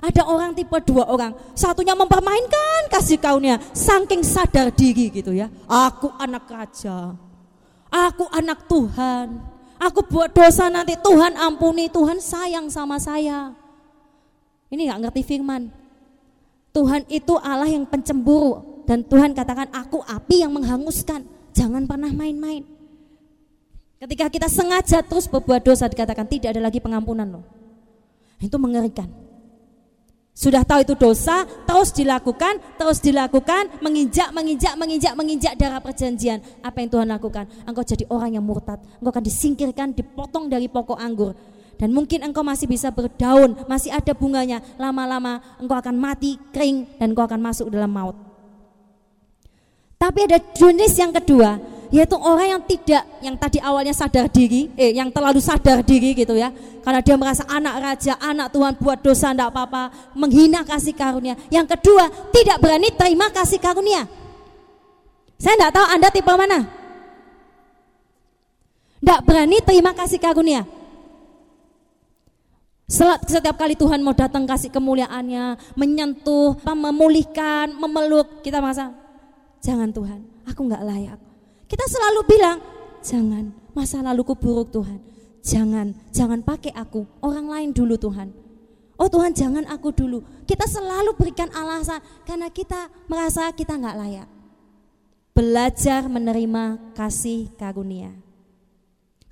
Ada 0.02 0.26
orang 0.26 0.50
tipe 0.50 0.74
dua 0.82 1.06
orang, 1.06 1.30
satunya 1.54 1.94
mempermainkan 1.94 2.90
kasih 2.90 3.22
karunia, 3.22 3.62
saking 3.70 4.26
sadar 4.26 4.74
diri 4.74 5.14
gitu 5.14 5.30
ya. 5.30 5.46
Aku 5.70 6.10
anak 6.18 6.50
raja, 6.50 7.14
aku 7.86 8.26
anak 8.34 8.66
Tuhan, 8.66 9.38
aku 9.78 10.02
buat 10.10 10.34
dosa 10.34 10.66
nanti 10.66 10.98
Tuhan 10.98 11.38
ampuni, 11.38 11.86
Tuhan 11.86 12.18
sayang 12.18 12.66
sama 12.66 12.98
saya. 12.98 13.54
Ini 14.74 14.90
nggak 14.90 15.00
ngerti 15.06 15.22
firman. 15.22 15.70
Tuhan 16.72 17.04
itu 17.12 17.36
Allah 17.38 17.68
yang 17.68 17.84
pencemburu 17.84 18.82
dan 18.88 19.04
Tuhan 19.04 19.36
katakan 19.36 19.68
aku 19.70 20.00
api 20.02 20.42
yang 20.42 20.50
menghanguskan. 20.50 21.22
Jangan 21.52 21.84
pernah 21.84 22.12
main-main. 22.12 22.64
Ketika 24.02 24.26
kita 24.26 24.48
sengaja 24.50 24.98
terus 25.06 25.30
berbuat 25.30 25.62
dosa 25.62 25.86
dikatakan 25.86 26.26
tidak 26.26 26.58
ada 26.58 26.62
lagi 26.66 26.82
pengampunan 26.82 27.38
loh. 27.38 27.44
Itu 28.42 28.58
mengerikan. 28.58 29.06
Sudah 30.32 30.64
tahu 30.64 30.80
itu 30.80 30.96
dosa, 30.96 31.44
terus 31.68 31.92
dilakukan, 31.92 32.56
terus 32.80 33.04
dilakukan, 33.04 33.68
menginjak, 33.84 34.32
menginjak, 34.32 34.74
menginjak, 34.80 35.12
menginjak 35.12 35.54
darah 35.60 35.78
perjanjian. 35.78 36.40
Apa 36.64 36.80
yang 36.80 36.88
Tuhan 36.88 37.08
lakukan? 37.12 37.44
Engkau 37.68 37.84
jadi 37.84 38.08
orang 38.08 38.40
yang 38.40 38.44
murtad. 38.44 38.80
Engkau 38.96 39.12
akan 39.12 39.24
disingkirkan, 39.28 39.92
dipotong 39.92 40.48
dari 40.48 40.72
pokok 40.72 40.96
anggur. 40.96 41.36
Dan 41.76 41.92
mungkin 41.92 42.24
engkau 42.24 42.40
masih 42.40 42.64
bisa 42.64 42.88
berdaun, 42.88 43.60
masih 43.68 43.92
ada 43.92 44.16
bunganya. 44.16 44.64
Lama-lama 44.80 45.44
engkau 45.60 45.76
akan 45.76 46.00
mati, 46.00 46.40
kering, 46.48 46.96
dan 46.96 47.12
engkau 47.12 47.28
akan 47.28 47.38
masuk 47.38 47.68
dalam 47.68 47.92
maut. 47.92 48.31
Tapi 50.02 50.26
ada 50.26 50.42
jenis 50.42 50.98
yang 50.98 51.14
kedua, 51.14 51.62
yaitu 51.94 52.18
orang 52.18 52.58
yang 52.58 52.62
tidak, 52.66 53.06
yang 53.22 53.38
tadi 53.38 53.62
awalnya 53.62 53.94
sadar 53.94 54.26
diri, 54.26 54.66
eh 54.74 54.90
yang 54.98 55.14
terlalu 55.14 55.38
sadar 55.38 55.78
diri 55.86 56.10
gitu 56.10 56.34
ya. 56.34 56.50
Karena 56.82 56.98
dia 56.98 57.14
merasa 57.14 57.46
anak 57.46 57.74
raja, 57.78 58.18
anak 58.18 58.50
Tuhan 58.50 58.74
buat 58.82 58.98
dosa 58.98 59.30
tidak 59.30 59.54
apa-apa, 59.54 59.94
menghina 60.18 60.66
kasih 60.66 60.90
karunia. 60.90 61.38
Yang 61.54 61.78
kedua, 61.78 62.10
tidak 62.34 62.58
berani 62.58 62.90
terima 62.90 63.30
kasih 63.30 63.62
karunia. 63.62 64.10
Saya 65.38 65.54
tidak 65.54 65.70
tahu 65.70 65.86
Anda 65.86 66.08
tipe 66.10 66.32
mana. 66.34 66.60
Tidak 68.98 69.20
berani 69.22 69.62
terima 69.62 69.94
kasih 69.94 70.18
karunia. 70.18 70.66
Setiap 72.90 73.54
kali 73.54 73.78
Tuhan 73.78 74.02
mau 74.02 74.18
datang 74.18 74.50
kasih 74.50 74.66
kemuliaannya, 74.66 75.78
menyentuh, 75.78 76.58
memulihkan, 76.66 77.70
memeluk, 77.78 78.42
kita 78.42 78.58
merasa, 78.58 79.01
jangan 79.62 79.94
Tuhan, 79.94 80.20
aku 80.44 80.60
nggak 80.66 80.84
layak. 80.84 81.18
Kita 81.70 81.84
selalu 81.88 82.20
bilang, 82.28 82.58
jangan, 83.00 83.54
masa 83.72 84.04
laluku 84.04 84.36
buruk 84.36 84.74
Tuhan. 84.74 85.00
Jangan, 85.42 85.94
jangan 86.12 86.42
pakai 86.44 86.74
aku, 86.74 87.06
orang 87.24 87.46
lain 87.48 87.70
dulu 87.72 87.96
Tuhan. 87.96 88.42
Oh 89.00 89.10
Tuhan 89.10 89.34
jangan 89.34 89.66
aku 89.66 89.90
dulu. 89.90 90.22
Kita 90.46 90.62
selalu 90.68 91.18
berikan 91.18 91.50
alasan 91.50 91.98
karena 92.22 92.46
kita 92.46 92.86
merasa 93.10 93.50
kita 93.50 93.74
nggak 93.74 93.98
layak. 93.98 94.28
Belajar 95.34 96.06
menerima 96.06 96.92
kasih 96.94 97.50
karunia. 97.58 98.14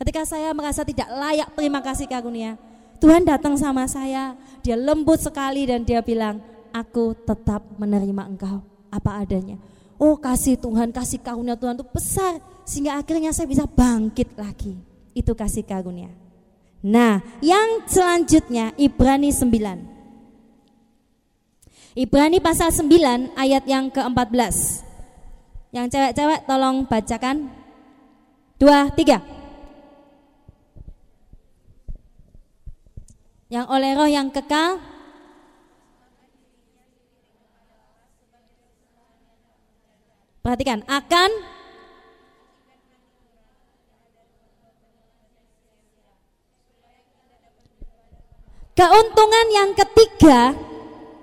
Ketika 0.00 0.24
saya 0.26 0.50
merasa 0.56 0.82
tidak 0.82 1.06
layak 1.12 1.54
terima 1.54 1.78
kasih 1.84 2.08
karunia, 2.08 2.56
Tuhan 2.98 3.22
datang 3.22 3.54
sama 3.60 3.86
saya, 3.86 4.34
dia 4.64 4.74
lembut 4.74 5.20
sekali 5.22 5.68
dan 5.68 5.84
dia 5.84 6.02
bilang, 6.02 6.40
aku 6.74 7.12
tetap 7.12 7.62
menerima 7.76 8.26
engkau 8.26 8.64
apa 8.90 9.22
adanya. 9.22 9.60
Oh 10.00 10.16
kasih 10.16 10.56
Tuhan, 10.56 10.96
kasih 10.96 11.20
karunia 11.20 11.60
Tuhan 11.60 11.76
itu 11.76 11.84
besar 11.84 12.40
sehingga 12.64 12.96
akhirnya 12.96 13.36
saya 13.36 13.44
bisa 13.44 13.68
bangkit 13.68 14.32
lagi. 14.40 14.80
Itu 15.12 15.36
kasih 15.36 15.60
karunia. 15.60 16.08
Nah, 16.80 17.20
yang 17.44 17.84
selanjutnya 17.84 18.72
Ibrani 18.80 19.28
9. 19.28 19.52
Ibrani 21.92 22.40
pasal 22.40 22.72
9 22.72 23.36
ayat 23.36 23.68
yang 23.68 23.92
ke-14. 23.92 24.80
Yang 25.76 25.86
cewek-cewek 25.92 26.48
tolong 26.48 26.88
bacakan. 26.88 27.52
Dua, 28.56 28.88
tiga. 28.96 29.20
yang 33.50 33.66
oleh 33.66 33.98
roh 33.98 34.06
yang 34.06 34.30
kekal 34.30 34.78
Perhatikan, 40.50 40.82
akan 40.90 41.30
Keuntungan 48.74 49.46
yang 49.54 49.70
ketiga 49.78 50.58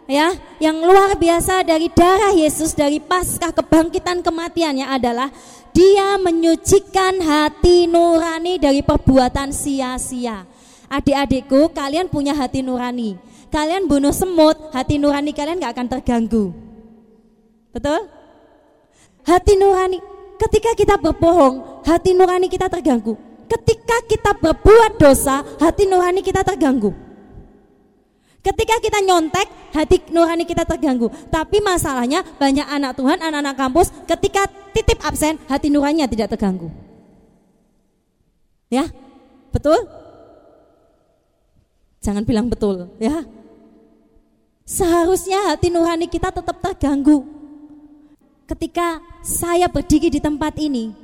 ya, 0.08 0.32
yang 0.64 0.80
luar 0.80 1.20
biasa 1.20 1.68
dari 1.68 1.92
darah 1.92 2.32
Yesus 2.32 2.72
dari 2.72 3.04
paskah 3.04 3.52
kebangkitan 3.52 4.24
kematiannya 4.24 4.88
adalah 4.88 5.28
dia 5.76 6.16
menyucikan 6.24 7.20
hati 7.20 7.84
nurani 7.92 8.56
dari 8.56 8.80
perbuatan 8.80 9.52
sia-sia. 9.52 10.48
Adik-adikku, 10.88 11.76
kalian 11.76 12.08
punya 12.08 12.32
hati 12.32 12.64
nurani. 12.64 13.20
Kalian 13.52 13.92
bunuh 13.92 14.16
semut, 14.16 14.72
hati 14.72 14.96
nurani 14.96 15.36
kalian 15.36 15.60
gak 15.60 15.76
akan 15.76 15.88
terganggu. 16.00 16.56
Betul? 17.76 18.17
Hati 19.28 19.60
nurani, 19.60 20.00
ketika 20.40 20.72
kita 20.72 20.96
berbohong, 20.96 21.84
hati 21.84 22.16
nurani 22.16 22.48
kita 22.48 22.72
terganggu. 22.72 23.20
Ketika 23.52 24.00
kita 24.08 24.32
berbuat 24.40 24.96
dosa, 24.96 25.44
hati 25.60 25.84
nurani 25.84 26.24
kita 26.24 26.48
terganggu. 26.48 26.96
Ketika 28.40 28.80
kita 28.80 29.04
nyontek, 29.04 29.76
hati 29.76 30.00
nurani 30.16 30.48
kita 30.48 30.64
terganggu. 30.64 31.12
Tapi 31.28 31.60
masalahnya 31.60 32.24
banyak 32.40 32.64
anak 32.72 32.96
Tuhan, 32.96 33.20
anak-anak 33.20 33.56
kampus, 33.60 33.92
ketika 34.08 34.48
titip 34.72 35.04
absen, 35.04 35.36
hati 35.52 35.68
nuraninya 35.68 36.08
tidak 36.08 36.32
terganggu. 36.32 36.72
Ya, 38.72 38.88
betul? 39.52 39.76
Jangan 42.00 42.24
bilang 42.24 42.48
betul, 42.48 42.88
ya. 42.96 43.28
Seharusnya 44.64 45.52
hati 45.52 45.68
nurani 45.68 46.08
kita 46.08 46.32
tetap 46.32 46.64
terganggu. 46.64 47.37
Ketika 48.48 49.04
saya 49.20 49.68
berdiri 49.68 50.08
di 50.08 50.24
tempat 50.24 50.56
ini, 50.56 50.96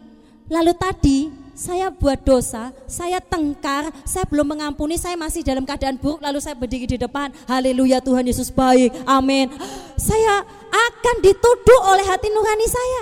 lalu 0.47 0.71
tadi 0.73 1.27
saya 1.51 1.91
buat 1.91 2.23
dosa, 2.23 2.71
saya 2.87 3.19
tengkar, 3.19 3.91
saya 4.07 4.23
belum 4.25 4.55
mengampuni, 4.55 4.95
saya 4.95 5.19
masih 5.19 5.43
dalam 5.43 5.67
keadaan 5.67 5.99
buruk, 5.99 6.23
lalu 6.23 6.39
saya 6.39 6.55
berdiri 6.55 6.87
di 6.87 6.97
depan, 6.97 7.29
haleluya 7.45 7.99
Tuhan 7.99 8.23
Yesus 8.23 8.47
baik, 8.49 8.95
amin. 9.03 9.51
Saya 9.99 10.41
akan 10.71 11.15
dituduh 11.19 11.81
oleh 11.91 12.07
hati 12.07 12.31
nurani 12.31 12.67
saya. 12.71 13.01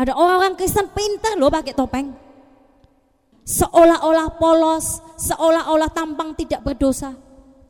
Ada 0.00 0.16
orang-orang 0.16 0.56
Kristen 0.56 0.88
pintar 0.96 1.36
loh 1.36 1.52
pakai 1.52 1.76
topeng 1.76 2.30
seolah-olah 3.50 4.38
polos, 4.38 5.02
seolah-olah 5.18 5.90
tampang 5.90 6.38
tidak 6.38 6.62
berdosa, 6.62 7.18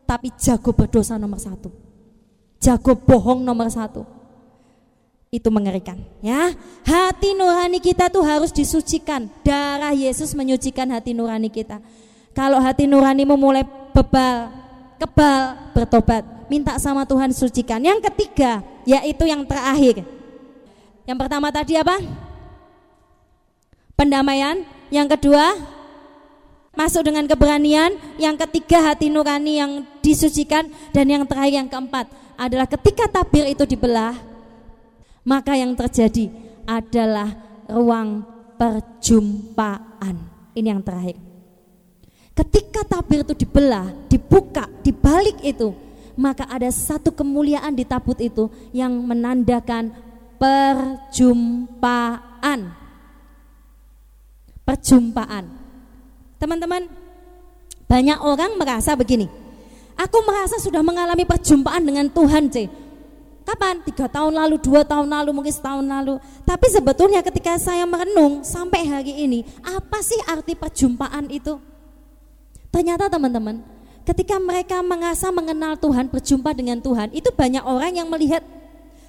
tapi 0.04 0.28
jago 0.36 0.76
berdosa 0.76 1.16
nomor 1.16 1.40
satu, 1.40 1.72
jago 2.60 2.92
bohong 3.00 3.40
nomor 3.40 3.72
satu. 3.72 4.19
Itu 5.30 5.46
mengerikan, 5.54 5.94
ya. 6.26 6.50
Hati 6.82 7.38
nurani 7.38 7.78
kita 7.78 8.10
tuh 8.10 8.26
harus 8.26 8.50
disucikan. 8.50 9.30
Darah 9.46 9.94
Yesus 9.94 10.34
menyucikan 10.34 10.90
hati 10.90 11.14
nurani 11.14 11.46
kita. 11.46 11.78
Kalau 12.34 12.58
hati 12.58 12.90
nurani 12.90 13.22
memulai 13.22 13.62
bebal, 13.94 14.50
kebal, 14.98 15.70
bertobat, 15.70 16.26
minta 16.50 16.74
sama 16.82 17.06
Tuhan 17.06 17.30
sucikan. 17.30 17.78
Yang 17.78 18.10
ketiga, 18.10 18.66
yaitu 18.82 19.22
yang 19.30 19.46
terakhir. 19.46 20.02
Yang 21.06 21.18
pertama 21.22 21.54
tadi 21.54 21.78
apa? 21.78 22.02
Pendamaian, 23.94 24.66
yang 24.90 25.06
kedua, 25.06 25.54
masuk 26.74 27.06
dengan 27.06 27.30
keberanian. 27.30 27.94
Yang 28.18 28.50
ketiga, 28.50 28.82
hati 28.82 29.06
nurani 29.06 29.62
yang 29.62 29.86
disucikan. 30.02 30.66
Dan 30.90 31.06
yang 31.06 31.22
terakhir, 31.22 31.54
yang 31.54 31.70
keempat 31.70 32.10
adalah 32.34 32.66
ketika 32.66 33.06
tabir 33.06 33.46
itu 33.46 33.62
dibelah, 33.62 34.29
maka 35.26 35.56
yang 35.56 35.76
terjadi 35.76 36.30
adalah 36.64 37.32
ruang 37.68 38.24
perjumpaan. 38.56 40.16
Ini 40.54 40.68
yang 40.74 40.82
terakhir. 40.82 41.16
Ketika 42.34 42.84
tabir 42.88 43.22
itu 43.26 43.34
dibelah, 43.36 43.92
dibuka, 44.08 44.66
dibalik 44.80 45.40
itu, 45.44 45.74
maka 46.16 46.48
ada 46.48 46.70
satu 46.72 47.12
kemuliaan 47.12 47.76
di 47.76 47.84
tabut 47.84 48.16
itu 48.20 48.48
yang 48.72 48.92
menandakan 49.04 49.92
perjumpaan 50.40 52.20
perjumpaan. 54.70 55.50
Teman-teman, 56.38 56.86
banyak 57.90 58.18
orang 58.22 58.54
merasa 58.54 58.94
begini. 58.94 59.26
Aku 59.98 60.22
merasa 60.22 60.56
sudah 60.62 60.80
mengalami 60.80 61.26
perjumpaan 61.26 61.82
dengan 61.82 62.06
Tuhan, 62.08 62.48
C. 62.48 62.70
Kapan? 63.50 63.82
Tiga 63.82 64.06
tahun 64.06 64.30
lalu, 64.30 64.62
dua 64.62 64.86
tahun 64.86 65.10
lalu, 65.10 65.34
mungkin 65.34 65.50
setahun 65.50 65.82
lalu. 65.82 66.22
Tapi 66.46 66.66
sebetulnya 66.70 67.18
ketika 67.18 67.58
saya 67.58 67.82
merenung 67.82 68.46
sampai 68.46 68.86
hari 68.86 69.26
ini, 69.26 69.42
apa 69.66 69.98
sih 70.06 70.22
arti 70.22 70.54
perjumpaan 70.54 71.26
itu? 71.26 71.58
Ternyata 72.70 73.10
teman-teman, 73.10 73.58
ketika 74.06 74.38
mereka 74.38 74.78
merasa 74.86 75.34
mengenal 75.34 75.74
Tuhan, 75.74 76.06
berjumpa 76.06 76.54
dengan 76.54 76.78
Tuhan, 76.78 77.10
itu 77.10 77.26
banyak 77.34 77.66
orang 77.66 77.90
yang 77.90 78.06
melihat 78.06 78.46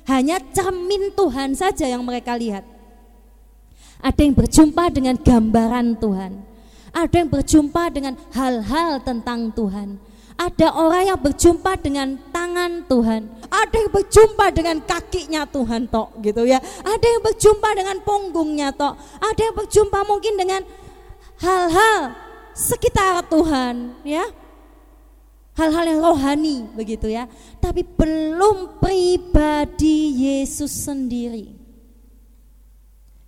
hanya 0.09 0.41
cermin 0.49 1.13
Tuhan 1.13 1.53
saja 1.53 1.85
yang 1.85 2.01
mereka 2.01 2.33
lihat. 2.33 2.65
Ada 4.01 4.25
yang 4.25 4.33
berjumpa 4.33 4.89
dengan 4.89 5.21
gambaran 5.21 6.01
Tuhan. 6.01 6.41
Ada 6.89 7.13
yang 7.21 7.29
berjumpa 7.29 7.83
dengan 7.93 8.17
hal-hal 8.33 9.05
tentang 9.05 9.53
Tuhan. 9.53 10.01
Ada 10.41 10.73
orang 10.73 11.03
yang 11.05 11.19
berjumpa 11.21 11.77
dengan 11.77 12.17
tangan 12.33 12.81
Tuhan. 12.89 13.29
Ada 13.45 13.75
yang 13.77 13.91
berjumpa 13.93 14.45
dengan 14.49 14.81
kakinya 14.81 15.45
Tuhan 15.45 15.85
tok 15.85 16.17
gitu 16.25 16.49
ya. 16.49 16.57
Ada 16.81 17.05
yang 17.05 17.21
berjumpa 17.21 17.69
dengan 17.77 17.97
punggungnya 18.01 18.73
tok. 18.73 18.97
Ada 19.21 19.37
yang 19.37 19.55
berjumpa 19.61 19.99
mungkin 20.09 20.33
dengan 20.41 20.65
hal-hal 21.45 22.17
sekitar 22.57 23.21
Tuhan 23.29 24.01
ya. 24.01 24.25
Hal-hal 25.53 25.85
yang 25.93 26.01
rohani 26.01 26.65
begitu 26.73 27.05
ya. 27.05 27.29
Tapi 27.61 27.85
belum 27.85 28.81
pribadi 28.81 30.25
Yesus 30.25 30.73
sendiri. 30.89 31.53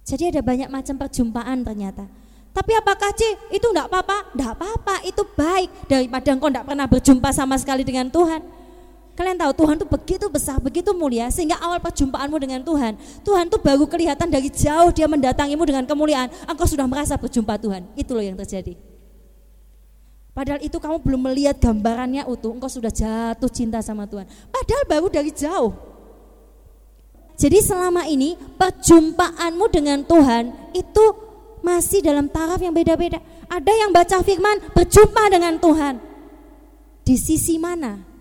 Jadi 0.01 0.33
ada 0.33 0.41
banyak 0.41 0.65
macam 0.65 0.97
perjumpaan 0.97 1.61
ternyata. 1.61 2.22
Tapi 2.53 2.71
apakah 2.77 3.09
C 3.17 3.25
itu 3.49 3.65
enggak 3.73 3.89
apa-apa? 3.89 4.29
Enggak 4.37 4.51
apa-apa, 4.53 4.95
itu 5.09 5.25
baik 5.33 5.69
daripada 5.89 6.29
engkau 6.37 6.49
enggak 6.53 6.65
pernah 6.69 6.85
berjumpa 6.85 7.29
sama 7.33 7.57
sekali 7.57 7.81
dengan 7.81 8.05
Tuhan. 8.13 8.45
Kalian 9.13 9.37
tahu 9.37 9.51
Tuhan 9.53 9.75
tuh 9.77 9.89
begitu 9.89 10.25
besar, 10.25 10.57
begitu 10.57 10.89
mulia 10.93 11.29
sehingga 11.29 11.57
awal 11.61 11.77
perjumpaanmu 11.77 12.37
dengan 12.37 12.65
Tuhan, 12.65 12.97
Tuhan 13.21 13.45
tuh 13.45 13.61
baru 13.61 13.85
kelihatan 13.85 14.25
dari 14.25 14.49
jauh 14.49 14.89
dia 14.89 15.05
mendatangimu 15.05 15.61
dengan 15.65 15.85
kemuliaan, 15.85 16.33
engkau 16.49 16.65
sudah 16.65 16.85
merasa 16.89 17.13
berjumpa 17.13 17.57
Tuhan. 17.61 17.85
Itu 17.93 18.17
loh 18.17 18.25
yang 18.25 18.37
terjadi. 18.37 18.73
Padahal 20.33 20.65
itu 20.65 20.81
kamu 20.81 20.97
belum 20.97 21.21
melihat 21.29 21.61
gambarannya 21.61 22.25
utuh, 22.25 22.57
engkau 22.57 22.65
sudah 22.65 22.89
jatuh 22.89 23.49
cinta 23.53 23.85
sama 23.85 24.09
Tuhan. 24.09 24.25
Padahal 24.49 24.83
baru 24.89 25.07
dari 25.13 25.29
jauh. 25.29 25.73
Jadi 27.37 27.61
selama 27.61 28.09
ini 28.09 28.33
perjumpaanmu 28.57 29.65
dengan 29.69 30.01
Tuhan 30.05 30.73
itu 30.73 31.22
masih 31.63 32.03
dalam 32.03 32.27
taraf 32.27 32.59
yang 32.59 32.75
beda-beda. 32.75 33.23
Ada 33.47 33.71
yang 33.71 33.89
baca 33.95 34.19
firman 34.21 34.59
berjumpa 34.75 35.23
dengan 35.31 35.55
Tuhan. 35.57 35.95
Di 37.07 37.15
sisi 37.15 37.55
mana? 37.55 38.13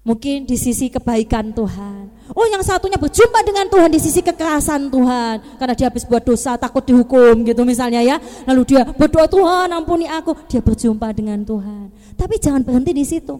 Mungkin 0.00 0.48
di 0.48 0.56
sisi 0.56 0.88
kebaikan 0.88 1.52
Tuhan. 1.52 2.08
Oh 2.32 2.46
yang 2.48 2.64
satunya 2.64 2.96
berjumpa 2.96 3.44
dengan 3.44 3.68
Tuhan 3.68 3.92
di 3.92 4.00
sisi 4.00 4.24
kekerasan 4.24 4.88
Tuhan. 4.88 5.60
Karena 5.60 5.74
dia 5.76 5.92
habis 5.92 6.08
buat 6.08 6.24
dosa 6.24 6.56
takut 6.56 6.80
dihukum 6.80 7.44
gitu 7.44 7.68
misalnya 7.68 8.00
ya. 8.00 8.16
Lalu 8.48 8.74
dia 8.74 8.82
berdoa 8.86 9.28
Tuhan 9.28 9.68
ampuni 9.68 10.08
aku. 10.08 10.32
Dia 10.48 10.64
berjumpa 10.64 11.12
dengan 11.12 11.44
Tuhan. 11.44 11.92
Tapi 12.16 12.34
jangan 12.40 12.64
berhenti 12.64 12.96
di 12.96 13.04
situ. 13.04 13.36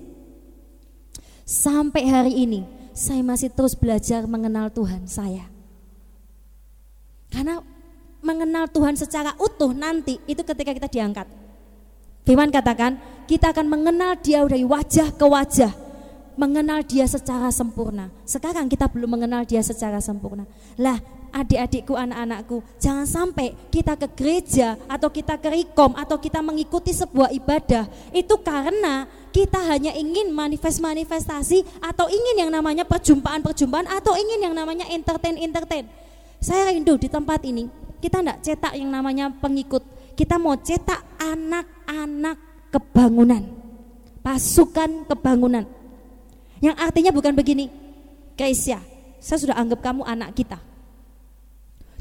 Sampai 1.48 2.04
hari 2.06 2.44
ini 2.44 2.60
saya 2.92 3.24
masih 3.24 3.48
terus 3.48 3.72
belajar 3.72 4.28
mengenal 4.28 4.68
Tuhan 4.68 5.08
saya. 5.08 5.48
Karena 7.32 7.64
mengenal 8.20 8.68
Tuhan 8.68 8.96
secara 8.96 9.36
utuh 9.40 9.72
nanti 9.72 10.20
itu 10.28 10.40
ketika 10.44 10.72
kita 10.76 10.88
diangkat. 10.88 11.26
Firman 12.24 12.52
katakan 12.52 13.00
kita 13.24 13.50
akan 13.50 13.66
mengenal 13.66 14.16
dia 14.20 14.44
dari 14.44 14.62
wajah 14.62 15.08
ke 15.16 15.24
wajah 15.24 15.72
mengenal 16.40 16.80
dia 16.84 17.04
secara 17.04 17.52
sempurna. 17.52 18.08
Sekarang 18.24 18.64
kita 18.70 18.88
belum 18.88 19.20
mengenal 19.20 19.44
dia 19.44 19.60
secara 19.60 20.00
sempurna. 20.00 20.48
Lah, 20.80 20.96
adik-adikku, 21.36 21.92
anak-anakku, 21.92 22.64
jangan 22.80 23.04
sampai 23.04 23.52
kita 23.68 23.94
ke 24.00 24.08
gereja 24.16 24.80
atau 24.88 25.12
kita 25.12 25.36
ke 25.36 25.48
rekom 25.52 25.92
atau 25.92 26.16
kita 26.16 26.40
mengikuti 26.40 26.96
sebuah 26.96 27.30
ibadah 27.36 27.86
itu 28.10 28.34
karena 28.40 29.04
kita 29.30 29.62
hanya 29.70 29.94
ingin 29.94 30.34
manifest-manifestasi 30.34 31.62
atau 31.78 32.10
ingin 32.10 32.46
yang 32.46 32.50
namanya 32.50 32.82
perjumpaan-perjumpaan 32.82 33.86
atau 33.86 34.16
ingin 34.18 34.50
yang 34.50 34.54
namanya 34.56 34.88
entertain-entertain. 34.90 35.86
Saya 36.40 36.72
rindu 36.72 36.96
di 36.96 37.06
tempat 37.06 37.44
ini 37.44 37.68
kita 38.00 38.24
tidak 38.24 38.38
cetak 38.42 38.72
yang 38.74 38.90
namanya 38.90 39.28
pengikut. 39.28 39.84
Kita 40.16 40.36
mau 40.36 40.56
cetak 40.56 41.20
anak-anak 41.20 42.36
kebangunan, 42.72 43.44
pasukan 44.20 45.04
kebangunan 45.08 45.64
yang 46.60 46.76
artinya 46.76 47.08
bukan 47.08 47.32
begini, 47.32 47.72
Keisha, 48.36 48.84
saya 49.16 49.38
sudah 49.40 49.56
anggap 49.56 49.80
kamu 49.80 50.04
anak 50.04 50.36
kita. 50.36 50.60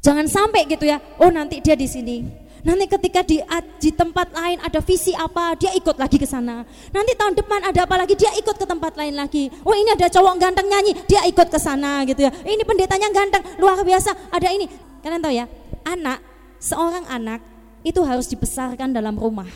Jangan 0.04 0.28
sampai 0.28 0.68
gitu 0.68 0.84
ya, 0.88 1.00
oh 1.20 1.32
nanti 1.32 1.64
dia 1.64 1.80
di 1.80 1.88
sini. 1.88 2.24
Nanti 2.60 2.92
ketika 2.92 3.24
di, 3.24 3.40
di 3.80 3.92
tempat 3.96 4.36
lain 4.36 4.60
ada 4.60 4.84
visi 4.84 5.16
apa, 5.16 5.56
dia 5.56 5.72
ikut 5.80 5.96
lagi 5.96 6.20
ke 6.20 6.28
sana. 6.28 6.68
Nanti 6.92 7.16
tahun 7.16 7.40
depan 7.40 7.72
ada 7.72 7.88
apa 7.88 7.96
lagi, 7.96 8.20
dia 8.20 8.36
ikut 8.36 8.60
ke 8.60 8.68
tempat 8.68 9.00
lain 9.00 9.16
lagi. 9.16 9.48
Oh 9.64 9.72
ini 9.72 9.96
ada 9.96 10.12
cowok 10.12 10.36
ganteng 10.36 10.68
nyanyi, 10.68 10.92
dia 11.08 11.24
ikut 11.24 11.48
ke 11.48 11.56
sana 11.56 12.04
gitu 12.04 12.28
ya. 12.28 12.32
Ini 12.44 12.64
pendetanya 12.68 13.08
ganteng, 13.16 13.44
luar 13.64 13.80
biasa, 13.80 14.12
ada 14.28 14.52
ini. 14.52 14.68
Kalian 15.00 15.24
tahu 15.24 15.32
ya, 15.32 15.48
anak, 15.90 16.22
seorang 16.62 17.10
anak 17.10 17.42
itu 17.82 18.06
harus 18.06 18.30
dibesarkan 18.30 18.94
dalam 18.94 19.18
rumah. 19.18 19.50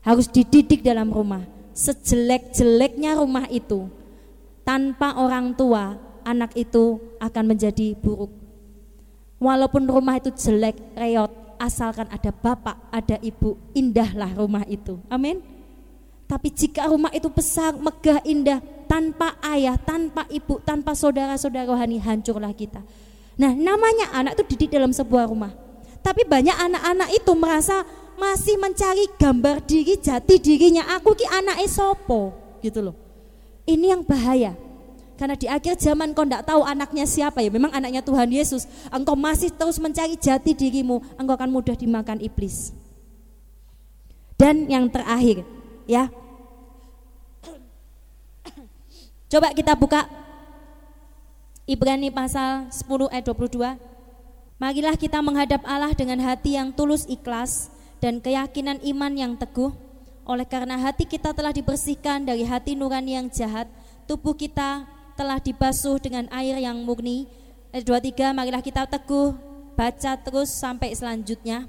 Harus 0.00 0.24
dididik 0.32 0.80
dalam 0.80 1.12
rumah 1.12 1.58
sejelek-jeleknya 1.78 3.14
rumah 3.14 3.46
itu, 3.46 3.86
tanpa 4.66 5.14
orang 5.14 5.54
tua, 5.54 5.94
anak 6.26 6.58
itu 6.58 6.98
akan 7.22 7.54
menjadi 7.54 7.94
buruk. 7.94 8.34
Walaupun 9.38 9.86
rumah 9.86 10.18
itu 10.18 10.34
jelek, 10.34 10.74
reot, 10.98 11.30
asalkan 11.62 12.10
ada 12.10 12.34
bapak, 12.34 12.90
ada 12.90 13.22
ibu, 13.22 13.54
indahlah 13.70 14.34
rumah 14.34 14.66
itu. 14.66 14.98
Amin. 15.06 15.38
Tapi 16.26 16.50
jika 16.50 16.90
rumah 16.90 17.14
itu 17.14 17.30
besar, 17.30 17.78
megah, 17.78 18.20
indah, 18.26 18.58
tanpa 18.90 19.38
ayah, 19.54 19.78
tanpa 19.78 20.26
ibu, 20.28 20.58
tanpa 20.66 20.98
saudara-saudara 20.98 21.70
rohani, 21.70 22.02
hancurlah 22.02 22.50
kita. 22.52 22.82
Nah, 23.38 23.54
namanya 23.54 24.10
anak 24.10 24.34
itu 24.34 24.44
didik 24.54 24.74
dalam 24.74 24.90
sebuah 24.90 25.30
rumah. 25.30 25.54
Tapi 26.02 26.26
banyak 26.26 26.58
anak-anak 26.58 27.08
itu 27.14 27.32
merasa 27.38 27.86
masih 28.18 28.58
mencari 28.58 29.06
gambar 29.14 29.62
diri 29.62 29.94
jati 29.94 30.42
dirinya. 30.42 30.90
Aku 30.98 31.14
ki 31.14 31.22
anak 31.30 31.62
esopo 31.62 32.34
gitu 32.58 32.82
loh. 32.90 32.96
Ini 33.62 33.94
yang 33.94 34.02
bahaya. 34.02 34.58
Karena 35.18 35.34
di 35.34 35.50
akhir 35.50 35.78
zaman 35.78 36.14
kau 36.14 36.22
tidak 36.26 36.46
tahu 36.46 36.62
anaknya 36.62 37.06
siapa 37.06 37.42
ya. 37.42 37.50
Memang 37.50 37.70
anaknya 37.74 38.02
Tuhan 38.02 38.30
Yesus. 38.30 38.66
Engkau 38.90 39.14
masih 39.14 39.50
terus 39.54 39.78
mencari 39.78 40.18
jati 40.18 40.54
dirimu 40.54 41.02
engkau 41.18 41.34
akan 41.38 41.50
mudah 41.50 41.74
dimakan 41.78 42.18
iblis. 42.18 42.74
Dan 44.38 44.70
yang 44.70 44.86
terakhir 44.90 45.42
ya. 45.86 46.10
Coba 49.28 49.52
kita 49.52 49.74
buka 49.74 50.06
Ibrani 51.68 52.08
pasal 52.08 52.72
10 52.72 53.12
ayat 53.12 53.28
22 53.28 53.76
Marilah 54.56 54.96
kita 54.96 55.20
menghadap 55.20 55.60
Allah 55.68 55.92
dengan 55.92 56.16
hati 56.24 56.56
yang 56.56 56.72
tulus 56.72 57.04
ikhlas 57.04 57.68
dan 58.00 58.24
keyakinan 58.24 58.80
iman 58.88 59.12
yang 59.12 59.32
teguh. 59.36 59.70
Oleh 60.24 60.48
karena 60.48 60.80
hati 60.80 61.04
kita 61.04 61.36
telah 61.36 61.52
dibersihkan 61.52 62.24
dari 62.24 62.48
hati 62.48 62.72
nurani 62.72 63.20
yang 63.20 63.28
jahat, 63.28 63.68
tubuh 64.08 64.32
kita 64.32 64.88
telah 65.12 65.36
dibasuh 65.36 66.00
dengan 66.00 66.24
air 66.32 66.56
yang 66.56 66.80
murni. 66.88 67.28
Ayat 67.68 67.84
23, 67.84 68.32
marilah 68.32 68.64
kita 68.64 68.88
teguh, 68.88 69.36
baca 69.76 70.16
terus 70.24 70.48
sampai 70.48 70.96
selanjutnya. 70.96 71.68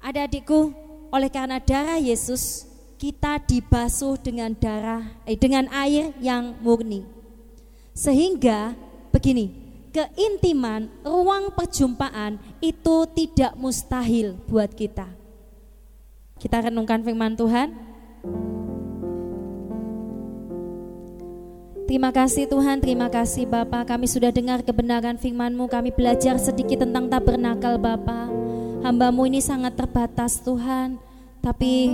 Ada 0.00 0.24
adikku, 0.24 0.72
oleh 1.12 1.28
karena 1.28 1.60
darah 1.60 2.00
Yesus, 2.00 2.64
kita 2.96 3.38
dibasuh 3.44 4.16
dengan 4.16 4.56
darah, 4.56 5.04
eh, 5.28 5.36
dengan 5.36 5.68
air 5.68 6.16
yang 6.18 6.56
murni. 6.64 7.04
Sehingga 7.92 8.72
begini, 9.12 9.52
keintiman, 9.92 10.88
ruang 11.04 11.52
perjumpaan 11.52 12.40
itu 12.64 13.04
tidak 13.12 13.52
mustahil 13.60 14.34
buat 14.48 14.72
kita. 14.72 15.06
Kita 16.40 16.66
renungkan 16.66 17.04
firman 17.04 17.36
Tuhan. 17.38 17.70
Terima 21.86 22.08
kasih 22.08 22.48
Tuhan, 22.48 22.80
terima 22.80 23.12
kasih 23.12 23.44
Bapa. 23.44 23.84
Kami 23.84 24.08
sudah 24.08 24.32
dengar 24.32 24.64
kebenaran 24.64 25.20
firman-Mu, 25.20 25.68
kami 25.68 25.92
belajar 25.92 26.40
sedikit 26.40 26.88
tentang 26.88 27.12
tabernakel 27.12 27.76
Bapa. 27.76 28.32
Hambamu 28.80 29.28
ini 29.28 29.44
sangat 29.44 29.76
terbatas 29.76 30.40
Tuhan, 30.40 30.96
tapi 31.44 31.92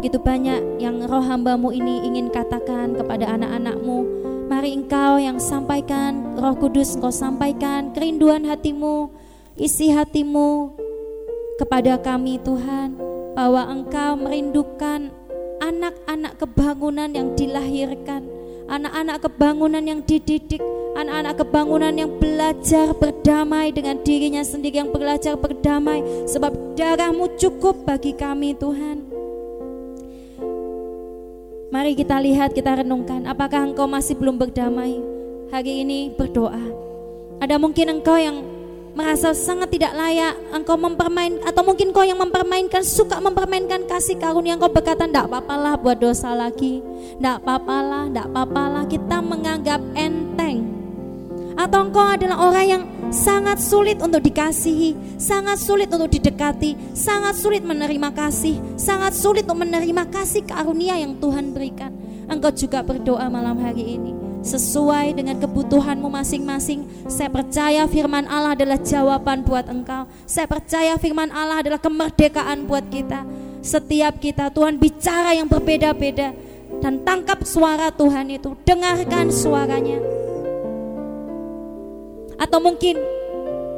begitu 0.00 0.18
banyak 0.18 0.80
yang 0.82 1.04
roh 1.06 1.22
hambamu 1.22 1.70
ini 1.70 2.08
ingin 2.08 2.32
katakan 2.32 2.96
kepada 2.96 3.36
anak-anakmu. 3.36 4.23
Mari 4.44 4.76
engkau 4.76 5.16
yang 5.16 5.40
sampaikan, 5.40 6.36
roh 6.36 6.52
kudus 6.52 7.00
engkau 7.00 7.08
sampaikan 7.08 7.96
kerinduan 7.96 8.44
hatimu, 8.44 9.08
isi 9.56 9.88
hatimu 9.88 10.74
kepada 11.56 11.96
kami 11.96 12.42
Tuhan 12.42 12.98
bahwa 13.34 13.66
Engkau 13.70 14.18
merindukan 14.18 15.10
anak-anak 15.62 16.38
kebangunan 16.38 17.10
yang 17.10 17.34
dilahirkan, 17.34 18.26
anak-anak 18.66 19.22
kebangunan 19.22 19.82
yang 19.82 20.00
dididik, 20.02 20.62
anak-anak 20.94 21.34
kebangunan 21.40 21.94
yang 21.94 22.10
belajar 22.18 22.94
berdamai 22.94 23.70
dengan 23.70 23.98
dirinya 24.02 24.42
sendiri, 24.42 24.82
yang 24.82 24.90
belajar 24.90 25.34
berdamai 25.38 26.02
sebab 26.26 26.76
darahmu 26.78 27.34
cukup 27.38 27.86
bagi 27.86 28.14
kami 28.14 28.54
Tuhan. 28.54 29.13
Mari 31.74 31.98
kita 31.98 32.22
lihat, 32.22 32.54
kita 32.54 32.86
renungkan, 32.86 33.26
apakah 33.26 33.66
engkau 33.66 33.90
masih 33.90 34.14
belum 34.14 34.38
berdamai? 34.38 34.94
Hari 35.50 35.82
ini 35.82 36.06
berdoa. 36.14 36.70
Ada 37.42 37.58
mungkin 37.58 37.98
engkau 37.98 38.14
yang 38.14 38.46
merasa 38.94 39.34
sangat 39.34 39.74
tidak 39.74 39.90
layak, 39.90 40.38
engkau 40.54 40.78
mempermain 40.78 41.42
atau 41.42 41.66
mungkin 41.66 41.90
kau 41.90 42.06
yang 42.06 42.22
mempermainkan 42.22 42.86
suka 42.86 43.18
mempermainkan 43.18 43.90
kasih 43.90 44.14
karunia 44.22 44.54
engkau 44.54 44.70
berkata 44.70 45.10
tidak 45.10 45.26
apalah 45.26 45.74
buat 45.74 45.98
dosa 45.98 46.30
lagi, 46.30 46.78
tidak 47.18 47.42
apalah, 47.42 48.06
tidak 48.06 48.28
apalah 48.30 48.84
kita 48.86 49.18
menganggap 49.18 49.82
enteng. 49.98 50.70
Atau 51.58 51.90
engkau 51.90 52.06
adalah 52.06 52.38
orang 52.38 52.66
yang 52.70 52.82
sangat 53.14 53.62
sulit 53.62 54.02
untuk 54.02 54.18
dikasihi, 54.18 55.14
sangat 55.22 55.62
sulit 55.62 55.86
untuk 55.94 56.10
didekati, 56.10 56.74
sangat 56.98 57.38
sulit 57.38 57.62
menerima 57.62 58.10
kasih, 58.10 58.58
sangat 58.74 59.14
sulit 59.14 59.46
untuk 59.46 59.62
menerima 59.62 60.10
kasih 60.10 60.42
karunia 60.42 60.98
yang 60.98 61.14
Tuhan 61.22 61.54
berikan. 61.54 61.94
Engkau 62.26 62.50
juga 62.50 62.82
berdoa 62.82 63.30
malam 63.30 63.54
hari 63.62 63.94
ini. 63.96 64.12
sesuai 64.44 65.16
dengan 65.16 65.40
kebutuhanmu 65.40 66.04
masing-masing. 66.04 66.84
Saya 67.08 67.32
percaya 67.32 67.88
firman 67.88 68.28
Allah 68.28 68.52
adalah 68.52 68.76
jawaban 68.76 69.40
buat 69.40 69.64
engkau. 69.72 70.04
Saya 70.28 70.44
percaya 70.44 71.00
firman 71.00 71.32
Allah 71.32 71.64
adalah 71.64 71.80
kemerdekaan 71.80 72.68
buat 72.68 72.84
kita. 72.92 73.24
Setiap 73.64 74.20
kita 74.20 74.52
Tuhan 74.52 74.76
bicara 74.76 75.32
yang 75.32 75.48
berbeda-beda 75.48 76.36
dan 76.84 77.00
tangkap 77.00 77.40
suara 77.48 77.88
Tuhan 77.88 78.36
itu, 78.36 78.52
dengarkan 78.68 79.32
suaranya. 79.32 80.23
Atau 82.36 82.58
mungkin 82.58 82.98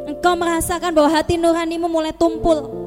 engkau 0.06 0.34
merasakan 0.38 0.94
bahwa 0.94 1.10
hati 1.12 1.36
nuranimu 1.36 1.88
mulai 1.90 2.14
tumpul 2.14 2.86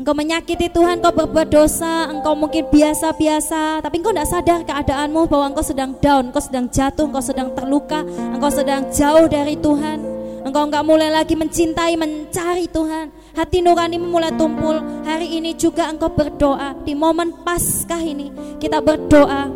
Engkau 0.00 0.16
menyakiti 0.16 0.72
Tuhan, 0.72 0.96
engkau 0.96 1.12
berbuat 1.12 1.52
dosa, 1.52 2.08
engkau 2.08 2.32
mungkin 2.32 2.72
biasa-biasa, 2.72 3.84
tapi 3.84 4.00
engkau 4.00 4.16
tidak 4.16 4.32
sadar 4.32 4.60
keadaanmu 4.64 5.28
bahwa 5.28 5.52
engkau 5.52 5.60
sedang 5.60 5.92
down, 6.00 6.32
engkau 6.32 6.40
sedang 6.40 6.72
jatuh, 6.72 7.04
engkau 7.04 7.20
sedang 7.20 7.52
terluka, 7.52 8.00
engkau 8.32 8.48
sedang 8.48 8.88
jauh 8.88 9.28
dari 9.28 9.60
Tuhan. 9.60 10.00
Engkau 10.40 10.72
enggak 10.72 10.88
mulai 10.88 11.12
lagi 11.12 11.36
mencintai, 11.36 12.00
mencari 12.00 12.64
Tuhan. 12.72 13.12
Hati 13.36 13.60
nuranimu 13.60 14.08
mulai 14.08 14.32
tumpul. 14.40 14.80
Hari 15.04 15.36
ini 15.36 15.52
juga 15.52 15.92
engkau 15.92 16.08
berdoa 16.08 16.80
di 16.80 16.96
momen 16.96 17.44
Paskah 17.44 18.00
ini. 18.00 18.56
Kita 18.56 18.80
berdoa. 18.80 19.52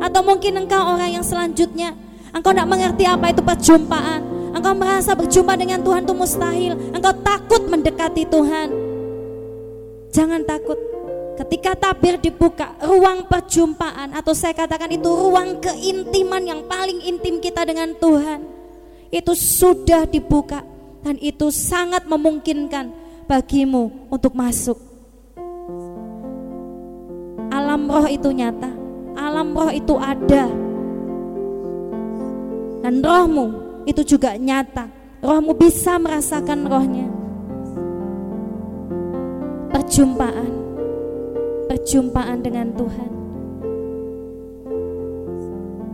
Atau 0.00 0.24
mungkin 0.24 0.56
engkau 0.56 0.96
orang 0.96 1.20
yang 1.20 1.24
selanjutnya 1.26 1.92
Engkau 2.32 2.50
tidak 2.56 2.68
mengerti 2.68 3.04
apa 3.04 3.28
itu 3.28 3.44
perjumpaan. 3.44 4.20
Engkau 4.56 4.72
merasa 4.72 5.12
berjumpa 5.12 5.52
dengan 5.56 5.84
Tuhan 5.84 6.04
itu 6.08 6.14
mustahil. 6.16 6.72
Engkau 6.96 7.12
takut 7.20 7.62
mendekati 7.68 8.24
Tuhan. 8.24 8.68
Jangan 10.12 10.40
takut. 10.44 10.76
Ketika 11.32 11.72
tabir 11.72 12.20
dibuka, 12.20 12.76
ruang 12.84 13.24
perjumpaan 13.24 14.12
atau 14.12 14.36
saya 14.36 14.52
katakan 14.52 14.92
itu 14.92 15.08
ruang 15.08 15.60
keintiman 15.64 16.44
yang 16.44 16.60
paling 16.68 17.00
intim 17.08 17.40
kita 17.40 17.64
dengan 17.64 17.96
Tuhan. 17.96 18.44
Itu 19.08 19.32
sudah 19.32 20.04
dibuka 20.04 20.60
dan 21.00 21.16
itu 21.20 21.48
sangat 21.48 22.04
memungkinkan 22.04 22.92
bagimu 23.24 24.12
untuk 24.12 24.36
masuk. 24.36 24.76
Alam 27.48 27.88
roh 27.88 28.08
itu 28.08 28.28
nyata, 28.28 28.70
alam 29.16 29.56
roh 29.56 29.72
itu 29.72 29.96
ada. 29.96 30.61
Dan 32.82 32.98
rohmu 33.00 33.46
itu 33.86 34.02
juga 34.02 34.34
nyata. 34.34 34.90
Rohmu 35.22 35.54
bisa 35.54 36.02
merasakan 36.02 36.66
rohnya 36.66 37.22
perjumpaan 39.92 40.52
perjumpaan 41.68 42.38
dengan 42.40 42.72
Tuhan 42.76 43.10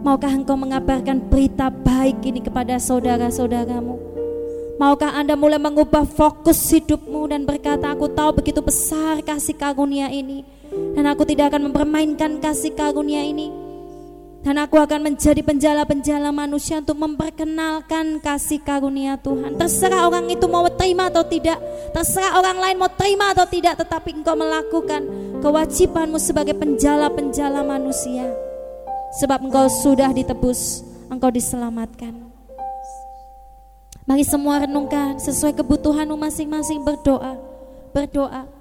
Maukah 0.07 0.31
engkau 0.31 0.57
mengabarkan 0.57 1.27
berita 1.27 1.69
baik 1.69 2.23
ini 2.23 2.41
kepada 2.41 2.79
saudara-saudaramu? 2.81 3.99
Maukah 4.79 5.11
Anda 5.11 5.35
mulai 5.35 5.59
mengubah 5.59 6.07
fokus 6.07 6.71
hidupmu 6.71 7.29
dan 7.29 7.43
berkata, 7.43 7.93
"Aku 7.93 8.07
tahu 8.07 8.41
begitu 8.41 8.63
besar 8.63 9.21
kasih 9.21 9.59
karunia 9.59 10.09
ini, 10.09 10.47
dan 10.95 11.05
aku 11.11 11.27
tidak 11.27 11.53
akan 11.53 11.69
mempermainkan 11.69 12.39
kasih 12.39 12.73
karunia 12.79 13.27
ini." 13.27 13.68
Dan 14.39 14.55
aku 14.55 14.79
akan 14.79 15.13
menjadi 15.13 15.43
penjala-penjala 15.43 16.31
manusia 16.31 16.79
untuk 16.79 16.95
memperkenalkan 16.95 18.23
kasih 18.23 18.63
karunia 18.63 19.19
Tuhan. 19.19 19.59
Terserah 19.59 20.07
orang 20.07 20.31
itu 20.31 20.47
mau 20.47 20.63
terima 20.71 21.11
atau 21.11 21.27
tidak, 21.27 21.59
terserah 21.91 22.39
orang 22.39 22.57
lain 22.63 22.77
mau 22.79 22.89
terima 22.89 23.35
atau 23.35 23.45
tidak, 23.51 23.83
tetapi 23.83 24.15
engkau 24.15 24.39
melakukan 24.39 25.03
kewajibanmu 25.43 26.23
sebagai 26.23 26.55
penjala-penjala 26.55 27.67
manusia. 27.67 28.31
Sebab 29.19 29.51
engkau 29.51 29.67
sudah 29.67 30.15
ditebus, 30.15 30.87
engkau 31.11 31.35
diselamatkan. 31.35 32.29
Mari 34.09 34.25
semua 34.25 34.65
renungkan 34.65 35.21
sesuai 35.21 35.53
kebutuhanmu 35.61 36.17
masing-masing 36.17 36.81
berdoa, 36.81 37.37
berdoa. 37.93 38.58